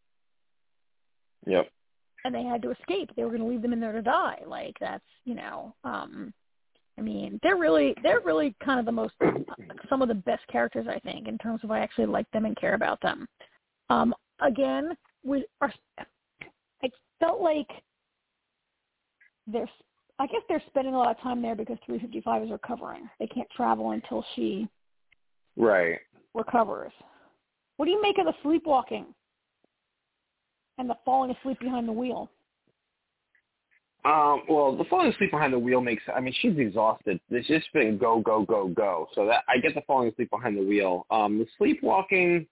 [1.45, 1.67] Yep.
[2.25, 3.11] and they had to escape.
[3.15, 4.39] They were going to leave them in there to die.
[4.45, 6.33] Like that's you know, um,
[6.97, 9.13] I mean, they're really they're really kind of the most
[9.89, 12.55] some of the best characters I think in terms of I actually like them and
[12.55, 13.27] care about them.
[13.89, 15.73] Um, again, we are.
[16.83, 16.89] I
[17.19, 17.67] felt like
[19.45, 19.69] they're.
[20.21, 23.09] I guess they're spending a lot of time there because 355 is recovering.
[23.19, 24.69] They can't travel until she
[25.57, 25.99] Right.
[26.35, 26.93] recovers.
[27.77, 29.15] What do you make of the sleepwalking
[30.77, 32.29] and the falling asleep behind the wheel?
[34.05, 36.03] Um, well, the falling asleep behind the wheel makes.
[36.07, 37.19] I mean, she's exhausted.
[37.31, 39.09] It's just been go, go, go, go.
[39.15, 41.07] So that I get the falling asleep behind the wheel.
[41.09, 42.45] Um, the sleepwalking.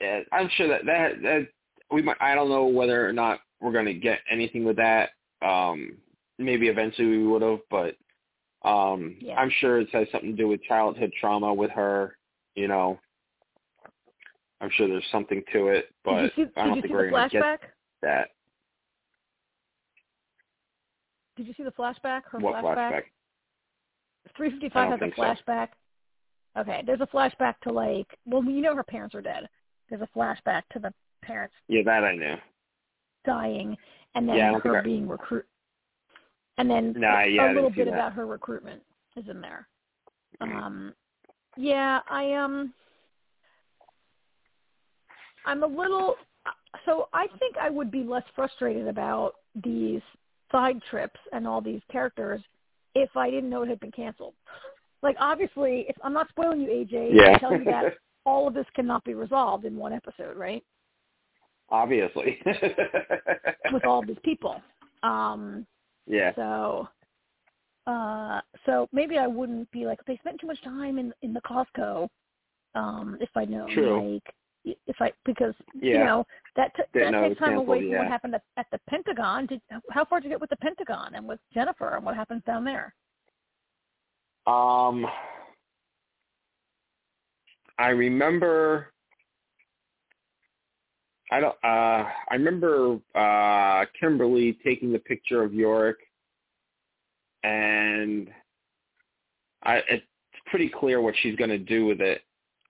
[0.00, 1.48] Yeah, I'm sure that that that
[1.90, 2.16] we might.
[2.20, 5.10] I don't know whether or not we're going to get anything with that.
[5.42, 5.98] Um,
[6.38, 7.96] maybe eventually we would have, but
[8.68, 9.38] um, Yeah.
[9.38, 12.16] I'm sure it has something to do with childhood trauma with her.
[12.54, 12.98] You know,
[14.60, 16.94] I'm sure there's something to it, but did you see, I don't you think see
[16.94, 17.60] we're the going to get
[18.02, 18.28] that.
[21.36, 22.22] Did you see the flashback?
[22.30, 22.90] Her What flashback?
[22.90, 23.02] flashback?
[24.36, 25.22] 355 has a think so.
[25.22, 25.68] flashback.
[26.58, 29.48] Okay, there's a flashback to like, well, you know her parents are dead.
[29.88, 32.34] There's a flashback to the parents Yeah, that I knew.
[33.24, 33.76] dying,
[34.18, 35.46] and then Yeah, her being recruit,
[36.58, 38.82] and then Nah, yeah, a little bit about her recruitment
[39.16, 39.68] is in there.
[40.42, 40.56] Mm.
[40.56, 40.94] Um,
[41.56, 42.74] yeah, I um,
[45.46, 46.16] I'm a little.
[46.84, 50.02] So I think I would be less frustrated about these
[50.50, 52.40] side trips and all these characters
[52.96, 54.34] if I didn't know it had been canceled.
[55.00, 57.36] Like obviously, if I'm not spoiling you, AJ, Yeah.
[57.36, 57.94] I tell you that
[58.26, 60.64] all of this cannot be resolved in one episode, right?
[61.70, 62.38] Obviously.
[63.72, 64.60] With all these people.
[65.02, 65.66] Um,
[66.06, 66.34] yeah.
[66.34, 66.88] So,
[67.86, 71.40] uh, so maybe I wouldn't be like they spent too much time in in the
[71.42, 72.08] Costco.
[72.74, 74.14] Um, if I know, True.
[74.14, 76.24] like, if I because you know
[76.56, 79.46] that t- Didn't that takes time away canceled, from what happened at, at the Pentagon.
[79.46, 79.60] Did,
[79.90, 82.64] how far did you get with the Pentagon and with Jennifer and what happens down
[82.64, 82.94] there?
[84.46, 85.06] Um
[87.78, 88.92] I remember
[91.30, 95.98] I don't uh I remember uh Kimberly taking the picture of Yorick
[97.42, 98.28] and
[99.62, 100.04] I it's
[100.46, 102.22] pretty clear what she's going to do with it.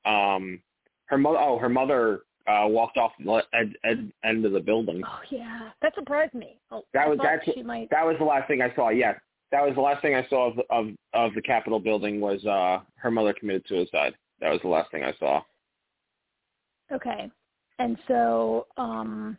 [0.05, 0.61] Um
[1.07, 5.03] her mother oh her mother uh walked off the ed, ed, end of the building.
[5.07, 6.59] Oh yeah, that surprised me.
[6.71, 7.91] Oh, That was- that's- she might.
[7.91, 8.89] That was the last thing I saw.
[8.89, 9.21] Yes,
[9.53, 12.81] that was the last thing I saw of of, of the Capitol building was uh
[12.97, 14.15] her mother committed suicide.
[14.41, 15.43] That was the last thing I saw.
[16.91, 17.31] Okay.
[17.79, 19.37] And so, um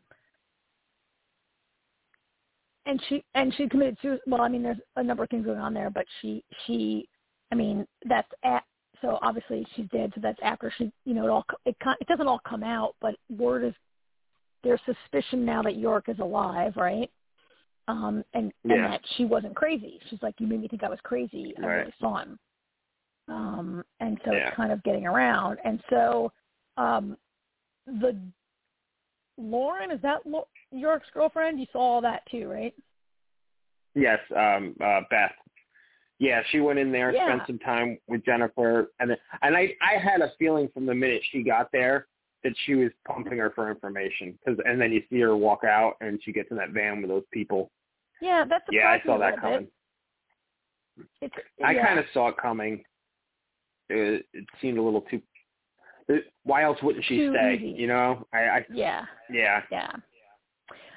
[2.86, 4.22] and she and she committed suicide.
[4.26, 7.08] Well, I mean, there's a number of things going on there, but she she,
[7.52, 8.64] I mean, that's at
[9.02, 10.12] so obviously she's dead.
[10.16, 13.16] So that's after she, you know, it all it it doesn't all come out, but
[13.30, 13.74] word is
[14.64, 17.10] there's suspicion now that Yorick is alive, right?
[17.88, 18.76] Um, and Yeah.
[18.76, 20.00] and that she wasn't crazy.
[20.10, 21.54] She's like, you made me think I was crazy.
[21.58, 21.78] I Right.
[21.80, 22.40] really saw him.
[23.28, 24.48] Um, and so Yeah.
[24.48, 25.60] it's kind of getting around.
[25.64, 26.32] And so,
[26.78, 27.18] um,
[28.00, 28.18] the
[29.38, 31.60] Lauren is that Lo- Yorick's girlfriend?
[31.60, 32.74] You saw all that too, right?
[33.96, 35.32] Yes, um, uh, Beth.
[36.20, 37.26] Yeah, she went in there, Yeah.
[37.26, 41.22] spent some time with Jennifer, and and I I had a feeling from the minute
[41.32, 42.08] she got there
[42.44, 44.38] that she was pumping her for information.
[44.46, 47.10] Cause, and then you see her walk out, and she gets in that van with
[47.10, 47.72] those people.
[48.22, 49.68] Yeah, that's Yeah, I saw that coming.
[51.22, 51.34] It's,
[51.64, 51.86] I yeah.
[51.86, 52.84] kind of saw it coming.
[53.90, 55.22] It, it seemed a little too.
[56.10, 57.56] It, why else wouldn't she stay?
[57.56, 57.80] easy.
[57.80, 59.06] You know, I, I yeah.
[59.32, 59.92] yeah, Yeah.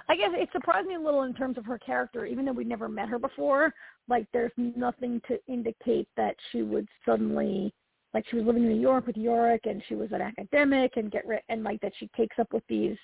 [0.09, 2.67] I guess it surprised me a little in terms of her character, even though we'd
[2.67, 3.73] never met her before.
[4.09, 7.73] Like, there's nothing to indicate that she would suddenly,
[8.13, 11.13] like, she was living in New York with Yorick, and she was an academic, and
[11.13, 12.97] get ri- and like that she takes up with these,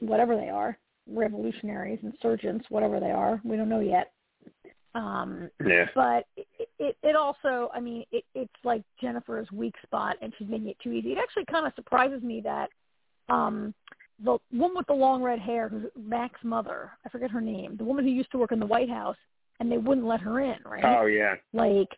[0.00, 0.78] whatever they are,
[1.10, 3.40] revolutionaries, insurgents, whatever they are.
[3.44, 4.12] We don't know yet.
[4.96, 6.46] Um, yeah, but it,
[6.78, 10.78] it, it also, I mean, it, it's like Jennifer's weak spot, and she's making it
[10.82, 11.12] too easy.
[11.12, 12.70] It actually kind of surprises me that
[13.28, 13.74] um,
[14.24, 17.84] the woman with the long red hair, who's Mac's mother, I forget her name, the
[17.84, 19.16] woman who used to work in the White House,
[19.60, 20.84] and they wouldn't let her in, right?
[20.84, 21.88] oh yeah, Like,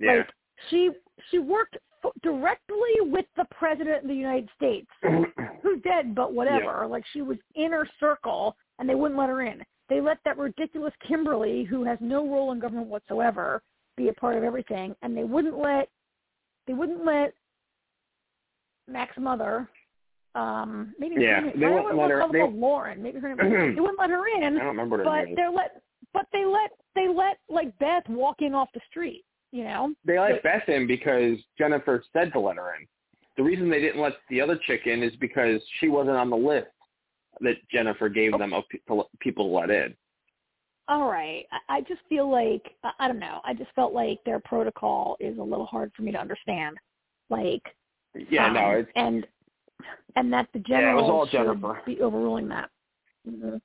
[0.00, 0.16] yeah.
[0.16, 0.26] like
[0.70, 0.90] she
[1.30, 4.88] she worked f- directly with the president of the United States,
[5.62, 6.86] who's dead, but whatever.
[6.88, 9.62] Like she was inner circle, and they wouldn't let her in.
[9.90, 13.60] They let that ridiculous Kimberly, who has no role in government whatsoever,
[13.96, 15.88] be a part of everything, and they wouldn't let
[16.66, 17.34] they wouldn't let
[18.88, 19.68] Mac's mother.
[20.36, 23.02] Um, maybe Yeah, her they I wouldn't let her- they- Lauren.
[23.02, 23.74] Maybe her name.
[23.74, 25.82] they wouldn't let her in, I don't remember her but name they let
[26.14, 29.24] but they let they let like Beth walk in off the street.
[29.50, 29.92] You know.
[30.04, 32.86] They let Beth in because Jennifer said to let her in.
[33.36, 36.36] The reason they didn't let the other chick in is because she wasn't on the
[36.36, 36.68] list
[37.40, 38.78] that Jennifer gave them of pe-
[39.20, 39.94] people to let in.
[40.88, 41.46] all right.
[41.68, 43.40] I, just feel like I, don't know.
[43.44, 46.76] I just felt like their protocol is a little hard for me to understand.
[47.30, 47.62] Like
[48.28, 49.26] Yeah, um, no, it's and
[50.16, 51.80] and that the Yeah, it general was all should Jennifer.
[51.86, 52.68] be overruling that.
[53.24, 53.56] hmm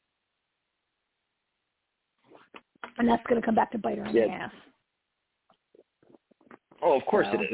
[2.97, 4.51] And that's going to come back to bite her in the ass.
[6.81, 7.51] oh, of course So- it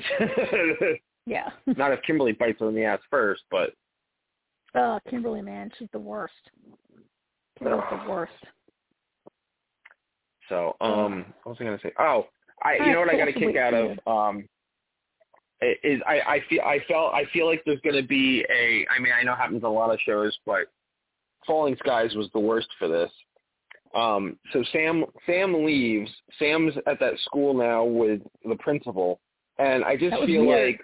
[0.92, 0.98] is.
[1.28, 1.52] Yeah.
[1.68, 3.74] Not if Kimberly bites her in the ass first, but
[4.76, 6.34] oh, Kimberly, man, she's the worst.
[7.58, 8.32] Kimberly's the worst.
[10.50, 11.92] so um, what was I gonna say?
[12.00, 12.28] Oh,
[12.64, 14.48] I you know what I got a kick out of um
[15.62, 19.00] i- is I I feel I felt I feel like there's gonna be a I
[19.00, 20.68] mean I know it happens on a lot of shows, but
[21.48, 23.12] Falling Skies was the worst for this.
[23.96, 26.10] Um, so Sam Sam leaves.
[26.40, 29.20] Sam's at that school now with the principal,
[29.58, 30.72] and I just feel weird.
[30.74, 30.82] like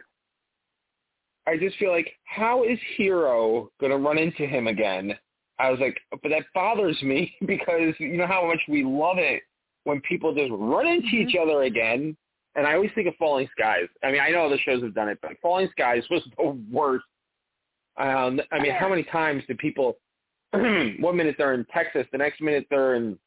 [1.48, 5.18] I just feel like how is Hero gonna run into him again?
[5.60, 9.42] I was like, but that bothers me because you know how much we love it
[9.86, 11.28] when people just run into Mhm.
[11.28, 12.16] each other again.
[12.56, 13.88] And I always think of Falling Skies.
[14.04, 17.06] I mean, I know other shows have done it, but Falling Skies was the worst.
[17.98, 19.98] Um, I mean, how many times do people?
[20.52, 23.18] one minute they're in Texas, the next minute they're in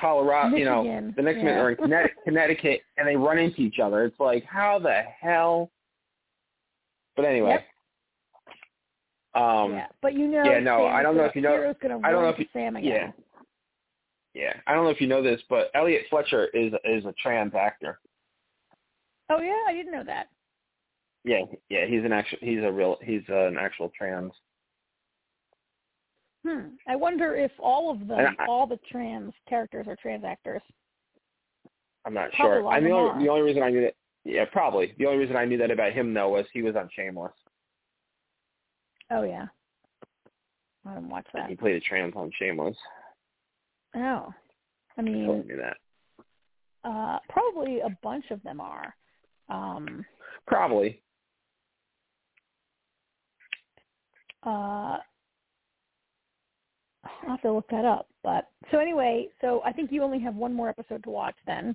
[0.00, 0.56] Colorado.
[0.56, 4.04] You know, Michigan, the next minute they're in Connecticut, and they run into each other.
[4.04, 5.70] It's like, how the hell?
[7.16, 7.64] But anyway.
[9.34, 12.00] Um, yeah, but you know, yeah, no, Sam I don't know gonna, if you know-
[12.04, 13.14] I don't know if you- Sam again.
[14.34, 14.54] yeah.
[14.66, 18.00] I don't know if you know this, but Elliot Fletcher is is a trans actor.
[19.28, 20.28] Oh yeah, I didn't know that.
[21.22, 24.32] Yeah, yeah, he's an actual he's a real he's an actual trans.
[26.44, 26.70] Hmm.
[26.88, 30.62] I wonder if all of them, I- all the trans characters are trans actors.
[32.04, 32.68] I'm not Probably sure.
[32.68, 33.94] I of the only the only reason I knew that
[34.30, 34.94] yeah, probably.
[34.98, 37.32] The only reason I knew that about him though was he was on Shameless.
[39.10, 39.46] Oh yeah.
[40.86, 41.48] I didn't watch that.
[41.50, 42.76] He played a trans on Shameless.
[43.96, 44.32] Oh.
[44.96, 46.88] I mean, that.
[46.88, 48.94] uh probably a bunch of them are.
[49.48, 50.04] Um
[50.46, 51.02] Probably.
[54.46, 54.98] uh
[57.02, 58.08] I'll have to look that up.
[58.22, 61.74] But so anyway, so I think you only have one more episode to watch then,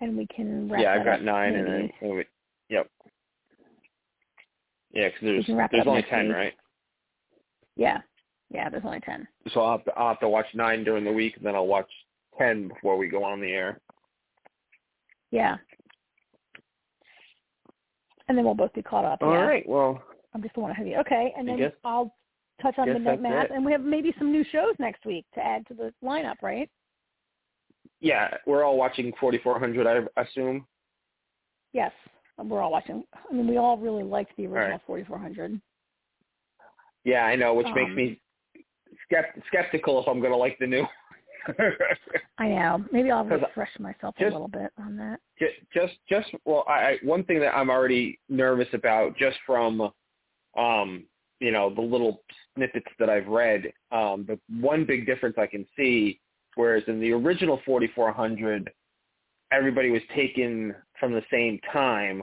[0.00, 2.26] and we can wrap yeah, I've got nine and then oh, wait,
[2.68, 2.88] yep.
[4.92, 6.36] Yeah, because there's can wrap it there's only ten, week.
[6.36, 6.54] right?
[7.76, 7.98] Yeah,
[8.50, 8.68] yeah.
[8.70, 9.26] There's only ten.
[9.52, 11.66] So I'll have to I'll have to watch nine during the week, and then I'll
[11.66, 11.90] watch
[12.38, 13.80] ten before we go on the air.
[15.30, 15.56] Yeah,
[18.28, 19.22] and then we'll both be caught up.
[19.22, 19.42] All yeah.
[19.42, 19.68] right.
[19.68, 20.02] Well,
[20.34, 20.96] I'm just the one heavy.
[20.96, 22.14] Okay, and then guess- I'll
[22.62, 25.44] touch on Midnight that's Mass, and we have maybe some new shows next week to
[25.44, 26.70] add to the lineup, right?
[28.00, 30.66] Yeah, we're all watching 4400, I assume.
[31.72, 31.92] Yes,
[32.42, 33.02] we're all watching.
[33.30, 34.80] I mean, we all really liked the original right.
[34.86, 35.60] 4400.
[37.04, 38.20] Yeah, I know, which makes Um, me
[39.10, 40.86] skept- skeptical if I'm going to like the new.
[42.38, 42.84] I know.
[42.92, 45.20] Maybe I'll refresh myself a little bit on that.
[45.38, 49.90] Ju- just just well I, I one thing that i'm already nervous about just from
[50.58, 51.04] um
[51.38, 52.22] you know the little
[52.56, 56.18] snippets that i've read um the one big difference i can see
[56.58, 58.68] whereas in the original 4400
[59.52, 62.22] everybody was taken from the same time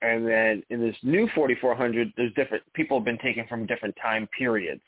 [0.00, 4.26] and then in this new 4400 there's different people have been taken from different time
[4.36, 4.80] periods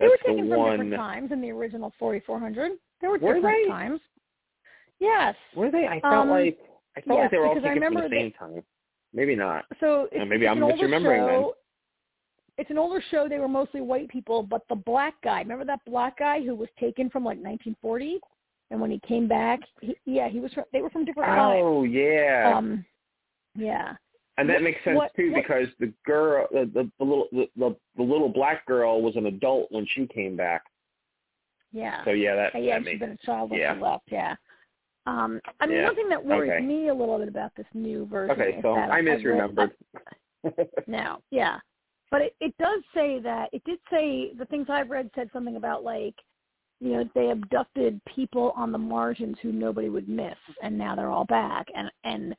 [0.00, 2.72] They were That's the taken from one different times in the original 4400.
[3.00, 3.70] There were Were different they?
[3.70, 4.00] times.
[4.98, 5.36] Yes.
[5.54, 6.58] were they i felt Um, like
[6.96, 8.64] i felt yes, like they were all taken from the same time
[9.14, 11.40] maybe not So it's, Uh, maybe it's I'm misremembering then.
[11.40, 11.54] show.
[12.58, 13.28] It's an older show.
[13.28, 15.40] They were mostly white people, but the black guy.
[15.40, 18.20] Remember that black guy who was taken from like 1940,
[18.70, 20.52] and when he came back, he, yeah, he was.
[20.52, 21.60] From, they were from different times.
[21.62, 22.84] Oh yeah, Um,
[23.56, 23.94] yeah.
[24.38, 27.28] and that what- makes sense what- too what- because the girl, the the, the little
[27.32, 30.62] the, the the little black girl was an adult when she came back.
[31.72, 32.04] Yeah.
[32.04, 33.74] So yeah, that, yeah, that she's makes been a child when yeah.
[33.76, 34.04] she left.
[34.10, 34.34] Yeah.
[35.06, 35.84] Um, I mean, Yeah.
[35.84, 36.64] one thing that worries Okay.
[36.66, 38.58] me a little bit about this new version okay.
[38.60, 39.70] So I misremembered.
[40.86, 41.20] now.
[41.30, 41.58] Yeah.
[42.10, 45.56] But it, it does say that it did say the things I've read said something
[45.56, 46.14] about like,
[46.80, 51.10] you know, they abducted people on the margins who nobody would miss and now they're
[51.10, 51.68] all back.
[51.74, 52.34] And and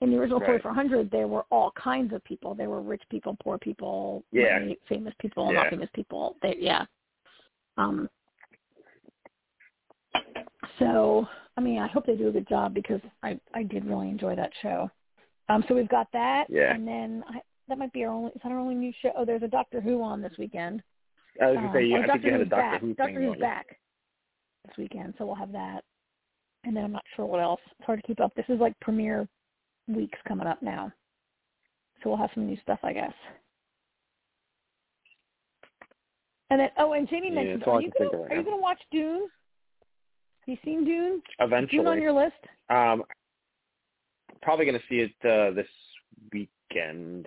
[0.00, 0.62] in the original Right.
[0.62, 2.54] 4400 there were all kinds of people.
[2.54, 4.58] There were rich people, poor people, Yeah.
[4.58, 5.62] money, famous people, Yeah.
[5.62, 6.36] not famous people.
[6.42, 6.84] They yeah.
[7.78, 8.08] Um
[10.78, 14.08] so I mean, I hope they do a good job because I I did really
[14.10, 14.90] enjoy that show.
[15.48, 16.74] Um, so we've got that, Yeah.
[16.74, 18.30] and then I, that might be our only.
[18.30, 19.12] Is that our only new show?
[19.16, 20.82] Oh, there's a Doctor Who on this weekend.
[21.40, 22.80] I was gonna say, Um, you, oh, I think you had a Doctor back.
[22.80, 23.40] Who Doctor thing Who's on.
[23.40, 23.66] back
[24.66, 25.84] this weekend, so we'll have that.
[26.64, 27.60] And then I'm not sure what else.
[27.78, 28.34] It's hard to keep up.
[28.34, 29.28] This is like premiere
[29.88, 30.92] weeks coming up now,
[32.02, 33.12] so we'll have some new stuff, I guess.
[36.50, 38.80] And then, oh, and Jamie mentioned, all are you gonna right are you gonna watch
[38.92, 39.28] Dune?
[40.40, 41.22] Have you seen Dune?
[41.40, 42.34] Is Dune on your list?
[42.70, 43.02] um,
[44.42, 45.66] probably gonna see it uh, this
[46.32, 47.26] weekend.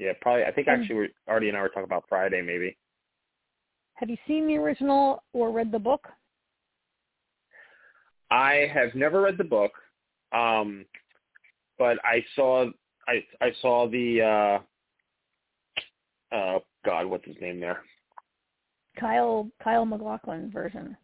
[0.00, 0.44] Yeah, probably.
[0.44, 2.76] I think And- actually, we're, Artie and I were talking about Friday, maybe.
[3.94, 6.08] Have you seen the original or read the book?
[8.30, 9.72] I have never read the book,
[10.32, 10.86] um,
[11.78, 12.70] but I saw
[13.08, 14.62] I I saw the
[16.32, 17.82] uh, uh, God, what's his name there?
[18.98, 20.96] Kyle Kyle MacLachlan version.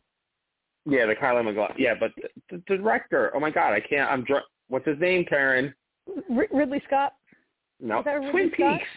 [0.86, 1.78] Yeah, the Kyle MacLachlan.
[1.78, 3.30] Yeah, but the, the director.
[3.34, 4.10] Oh my God, I can't.
[4.10, 5.74] I'm dr- What's his name, Karen?
[6.34, 7.12] R- Ridley Scott.
[7.80, 8.78] No, Is that Ridley Twin Scott?
[8.78, 8.88] Peaks.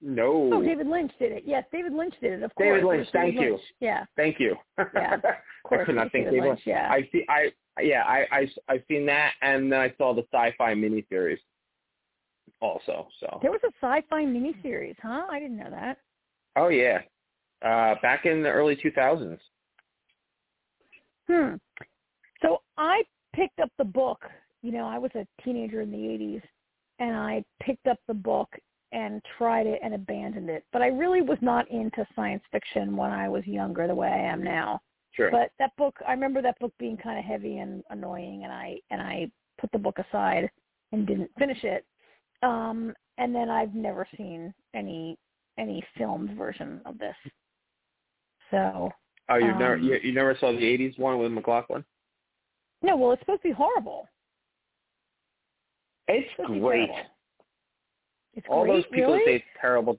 [0.00, 0.50] No.
[0.52, 1.42] Oh, David Lynch did it.
[1.44, 2.42] Yes, David Lynch did it.
[2.42, 2.68] Of course.
[2.68, 3.50] David Lynch, David thank you.
[3.52, 3.62] Lynch.
[3.80, 4.56] Yeah, Thank you.
[4.94, 5.22] Yeah, of
[5.64, 5.80] course.
[5.82, 6.60] I could not think David David Lynch.
[6.64, 6.88] Yeah.
[6.90, 7.24] I see.
[7.28, 7.50] I
[7.80, 8.02] yeah.
[8.04, 11.38] I I I've seen that, and then I saw the sci-fi miniseries.
[12.60, 13.38] Also, so.
[13.42, 15.26] There was a sci-fi miniseries, huh?
[15.30, 15.98] I didn't know that.
[16.56, 17.00] Oh yeah,
[17.62, 19.38] uh, back in the early 2000s.
[21.28, 21.54] Hmm.
[22.42, 23.02] So I
[23.34, 24.22] picked up the book.
[24.62, 26.42] You know, I was a teenager in the '80s,
[26.98, 28.48] and I picked up the book
[28.92, 30.64] and tried it and abandoned it.
[30.72, 34.32] But I really was not into science fiction when I was younger, the way I
[34.32, 34.80] am now.
[35.12, 35.30] Sure.
[35.30, 38.78] But that book, I remember that book being kind of heavy and annoying, and I
[38.90, 39.30] and I
[39.60, 40.50] put the book aside
[40.92, 41.84] and didn't finish it.
[42.42, 45.18] Um, and then I've never seen any
[45.58, 47.16] any filmed version of this.
[48.50, 48.90] So
[49.28, 51.84] oh, you never um, you, you never saw the 80s one with MacLachlan?
[52.82, 54.06] no, well, it's supposed to be horrible.
[56.08, 56.90] It's supposed great.
[58.34, 59.18] It's All great, those people really?
[59.18, 59.98] that say it's terrible,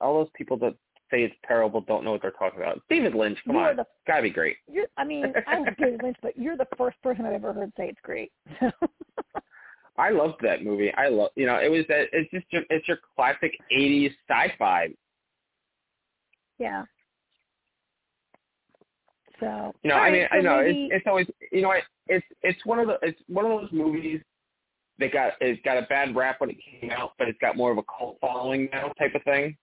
[0.00, 0.74] all those people that
[1.10, 2.80] say it's terrible don't know what they're talking about.
[2.88, 4.56] David Lynch, come you on, are the gotta be great.
[4.70, 7.72] you're, I mean, I love David Lynch, but you're the first person I've ever heard
[7.76, 8.32] say it's great.
[9.96, 10.92] I loved that movie.
[10.94, 12.06] I love, you know, it was that.
[12.12, 14.88] It's just your, it's your classic '80s sci-fi.
[16.58, 16.84] yeah.
[19.40, 21.72] So You know, all I mean, so I know maybe, it's it's always, you know,
[22.08, 24.20] it's it's one of the it's one of those movies
[24.98, 27.72] that got it got a bad rap when it came out, but it's got more
[27.72, 29.56] of a cult following now, type of thing.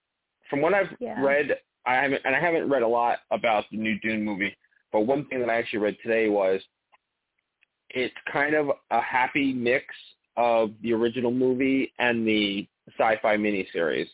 [0.50, 1.22] From what I've Yeah.
[1.24, 4.56] read, I haven't, and I haven't read a lot about the new Dune movie,
[4.92, 6.62] but one thing that I actually read today was
[7.90, 9.86] it's kind of a happy mix
[10.38, 12.68] of the original movie and the
[12.98, 14.08] sci-fi miniseries.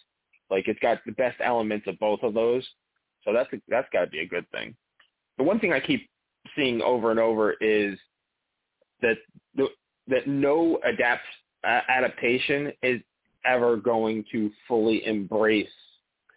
[0.50, 2.68] Like it's got the best elements of both of those,
[3.24, 4.76] so that's a, that's got to be a good thing.
[5.38, 6.10] The one thing I keep
[6.56, 7.98] seeing over and over is
[9.02, 9.18] that
[9.56, 9.68] the,
[10.08, 11.24] that no adapt
[11.64, 13.02] uh, adaptation is
[13.46, 15.68] ever going to fully embrace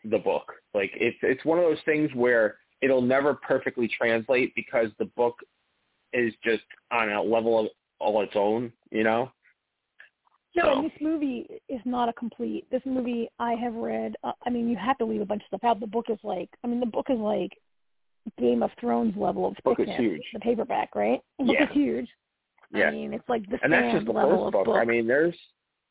[0.05, 0.53] the book.
[0.75, 5.37] Like it's it's one of those things where it'll never perfectly translate because the book
[6.13, 7.67] is just on a level of
[7.99, 9.31] all its own, you know.
[10.57, 12.69] No, So- and this movie is not a complete.
[12.71, 14.17] This movie I have read.
[14.25, 15.79] Uh, I mean, you have to leave a bunch of stuff out.
[15.81, 16.49] The book is like.
[16.65, 17.53] I mean, the book is like
[18.39, 20.23] Game of Thrones level of Book is huge.
[20.33, 21.21] The paperback, right?
[21.39, 21.65] The book Yeah.
[21.69, 22.09] is huge.
[22.73, 22.87] Yeah.
[22.87, 24.65] I mean, it's like the and that's just the level first of book.
[24.67, 24.77] book.
[24.77, 25.35] I mean, there's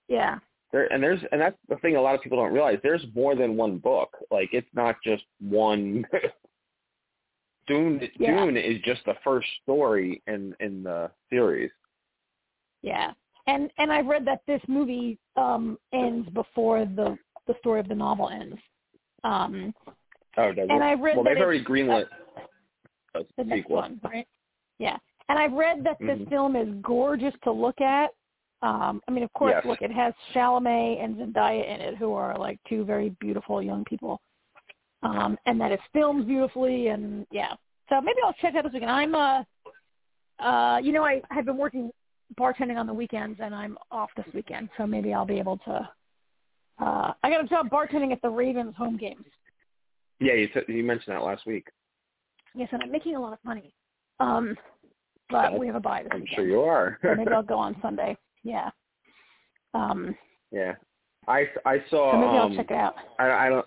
[0.08, 0.40] yeah.
[0.72, 2.80] there and there's and that's the thing a lot of people don't realize.
[2.84, 4.16] There's more than one book.
[4.32, 6.06] Like it's not just one.
[7.68, 8.46] Dune Yeah.
[8.46, 11.72] Dune is just the first story in in the series.
[12.82, 13.12] Yeah.
[13.48, 17.18] And and I've read that this movie um ends before the
[17.48, 18.58] the story of the novel ends.
[19.24, 19.74] Um
[20.38, 20.86] Oh, does and it?
[20.86, 22.06] I've read well, that they've already greenlit
[23.16, 23.78] a the next sequel.
[23.78, 24.28] one, right?
[24.78, 24.98] Yeah.
[25.30, 26.30] And I've read that this Mhm.
[26.30, 28.12] film is gorgeous to look at.
[28.62, 29.66] Um I mean of course Yes.
[29.66, 33.86] look it has Chalamet and Zendaya in it who are like two very beautiful young
[33.86, 34.20] people.
[35.02, 37.54] Um and that it's filmed beautifully and yeah.
[37.88, 38.92] So maybe I'll check out this weekend.
[38.92, 39.44] I'm uh
[40.40, 41.90] uh you know I have been working
[42.38, 45.90] bartending on the weekends and I'm off this weekend, so maybe I'll be able to
[46.80, 49.26] uh I got a job bartending at the Ravens home games.
[50.20, 51.70] Yeah, you t- you mentioned that last week.
[52.56, 53.74] Yes, and I'm making a lot of money.
[54.20, 54.58] Um
[55.30, 56.36] but we have a bye this I'm weekend.
[56.36, 56.98] sure you are.
[57.02, 58.18] so maybe I'll go on Sunday.
[58.44, 58.70] Yeah.
[59.74, 60.16] Um
[60.52, 60.74] yeah,
[61.28, 62.12] I I saw.
[62.14, 62.96] so maybe um, I'll check it out.
[63.20, 63.66] I, I don't.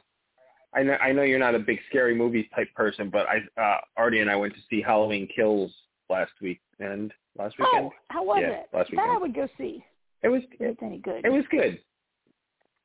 [0.74, 3.80] I know, I know you're not a big scary movie type person, but I, uh,
[3.98, 5.70] Artie and I went to see Halloween Kills
[6.08, 7.86] last week and last weekend.
[7.86, 8.66] Oh, how was Yeah, it?
[8.72, 9.84] last that I would go see.
[10.22, 11.24] It was it's any good.
[11.24, 11.78] it was good.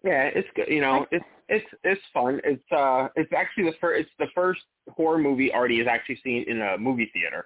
[0.03, 0.67] Yeah, it's good.
[0.67, 2.41] You know, it's it's it's fun.
[2.43, 4.01] It's uh, it's actually the first.
[4.01, 7.45] It's the first horror movie Artie has actually seen in a movie theater.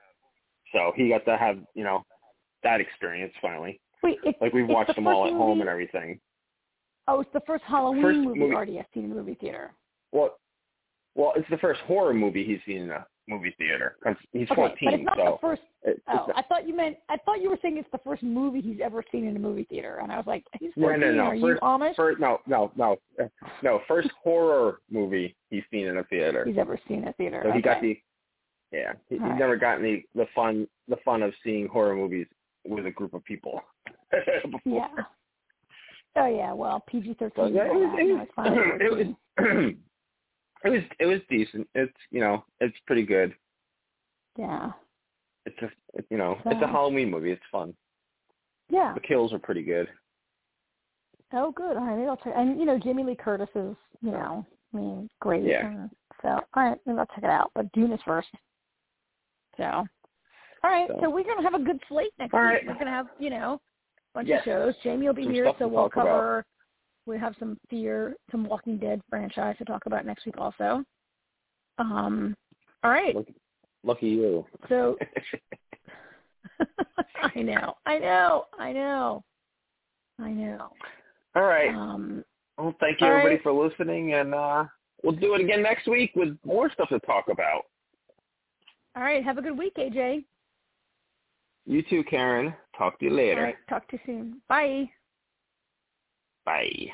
[0.72, 2.04] So he got to have you know
[2.64, 3.80] that experience finally.
[4.04, 6.20] Wait, it's, Like we've watched the them all at home movie- and everything.
[7.08, 9.72] Oh, it's the first Halloween First movie, movie- already I've seen in the movie theater.
[10.12, 10.38] Well,
[11.16, 13.96] well, it's the first horror movie he's seen in a movie theater.
[14.32, 15.62] He's Okay, 14, but it's not so the first.
[15.84, 16.98] it- Oh, I thought you meant.
[17.10, 19.64] I thought you were saying it's the first movie he's ever seen in a movie
[19.66, 21.18] theater, and I was like, he's No, no, 14.
[21.18, 21.24] no.
[21.26, 21.96] Are you First- Amish?
[21.96, 22.98] first, no, no, no,
[23.62, 23.82] no.
[23.88, 26.46] First horror movie he's seen in a theater.
[26.46, 27.42] He's ever seen a theater.
[27.46, 28.00] So he got the,
[28.72, 28.94] yeah.
[29.10, 29.40] He, he's right.
[29.40, 32.28] never gotten the the fun the fun of seeing horror movies
[32.66, 33.62] with a group of people.
[34.12, 34.60] before.
[34.66, 35.04] Yeah.
[36.16, 36.54] Oh yeah.
[36.54, 37.46] Well, PG thirteen.
[37.56, 39.08] it was it was,
[39.38, 39.76] it was
[40.64, 41.68] it was it was decent.
[41.76, 43.34] It's you know it's pretty good.
[44.38, 44.72] Yeah.
[45.46, 47.32] It's a it, you know it's a Halloween movie.
[47.32, 47.74] It's fun.
[48.70, 48.94] Yeah.
[48.94, 49.88] The kills are pretty good.
[51.34, 51.78] Oh, good.
[51.78, 52.34] All right, maybe I'll check.
[52.36, 55.44] And you know, Jamie Lee Curtis is, you know, I mean, great.
[55.44, 55.68] Yeah.
[55.68, 55.90] And
[56.22, 57.52] so, all right, maybe I'll check it out.
[57.56, 58.28] But Dune is first.
[59.58, 59.88] So, all
[60.64, 60.88] right.
[60.90, 61.10] So, So.
[61.10, 62.64] we're gonna have a good slate next All week.
[62.68, 63.60] We're gonna have, you know, a
[64.14, 64.40] bunch Yes.
[64.42, 64.78] of shows.
[64.84, 66.06] Jamie will be Some here, so we'll talk about.
[66.06, 66.46] cover.
[67.08, 70.84] We have some Fear, some Walking Dead franchise to talk about next week also.
[71.78, 72.36] Um.
[72.84, 73.16] All right.
[73.16, 73.28] Look,
[73.84, 74.46] lucky you.
[74.70, 74.98] So
[77.36, 79.24] I know, I know, I know,
[80.20, 80.70] I know.
[81.36, 81.70] All right.
[81.70, 82.24] Um,
[82.58, 83.44] Well, thank you everybody right.
[83.44, 84.66] for listening, and uh,
[85.04, 87.64] we'll do it again next week with more stuff to talk about.
[88.96, 89.24] All right.
[89.24, 90.26] Have a good week, AJ.
[91.66, 92.54] You too, Karen.
[92.78, 93.44] Talk to you later.
[93.44, 93.56] right.
[93.70, 94.42] Talk to you soon.
[94.48, 94.90] Bye.
[96.46, 96.92] Bye.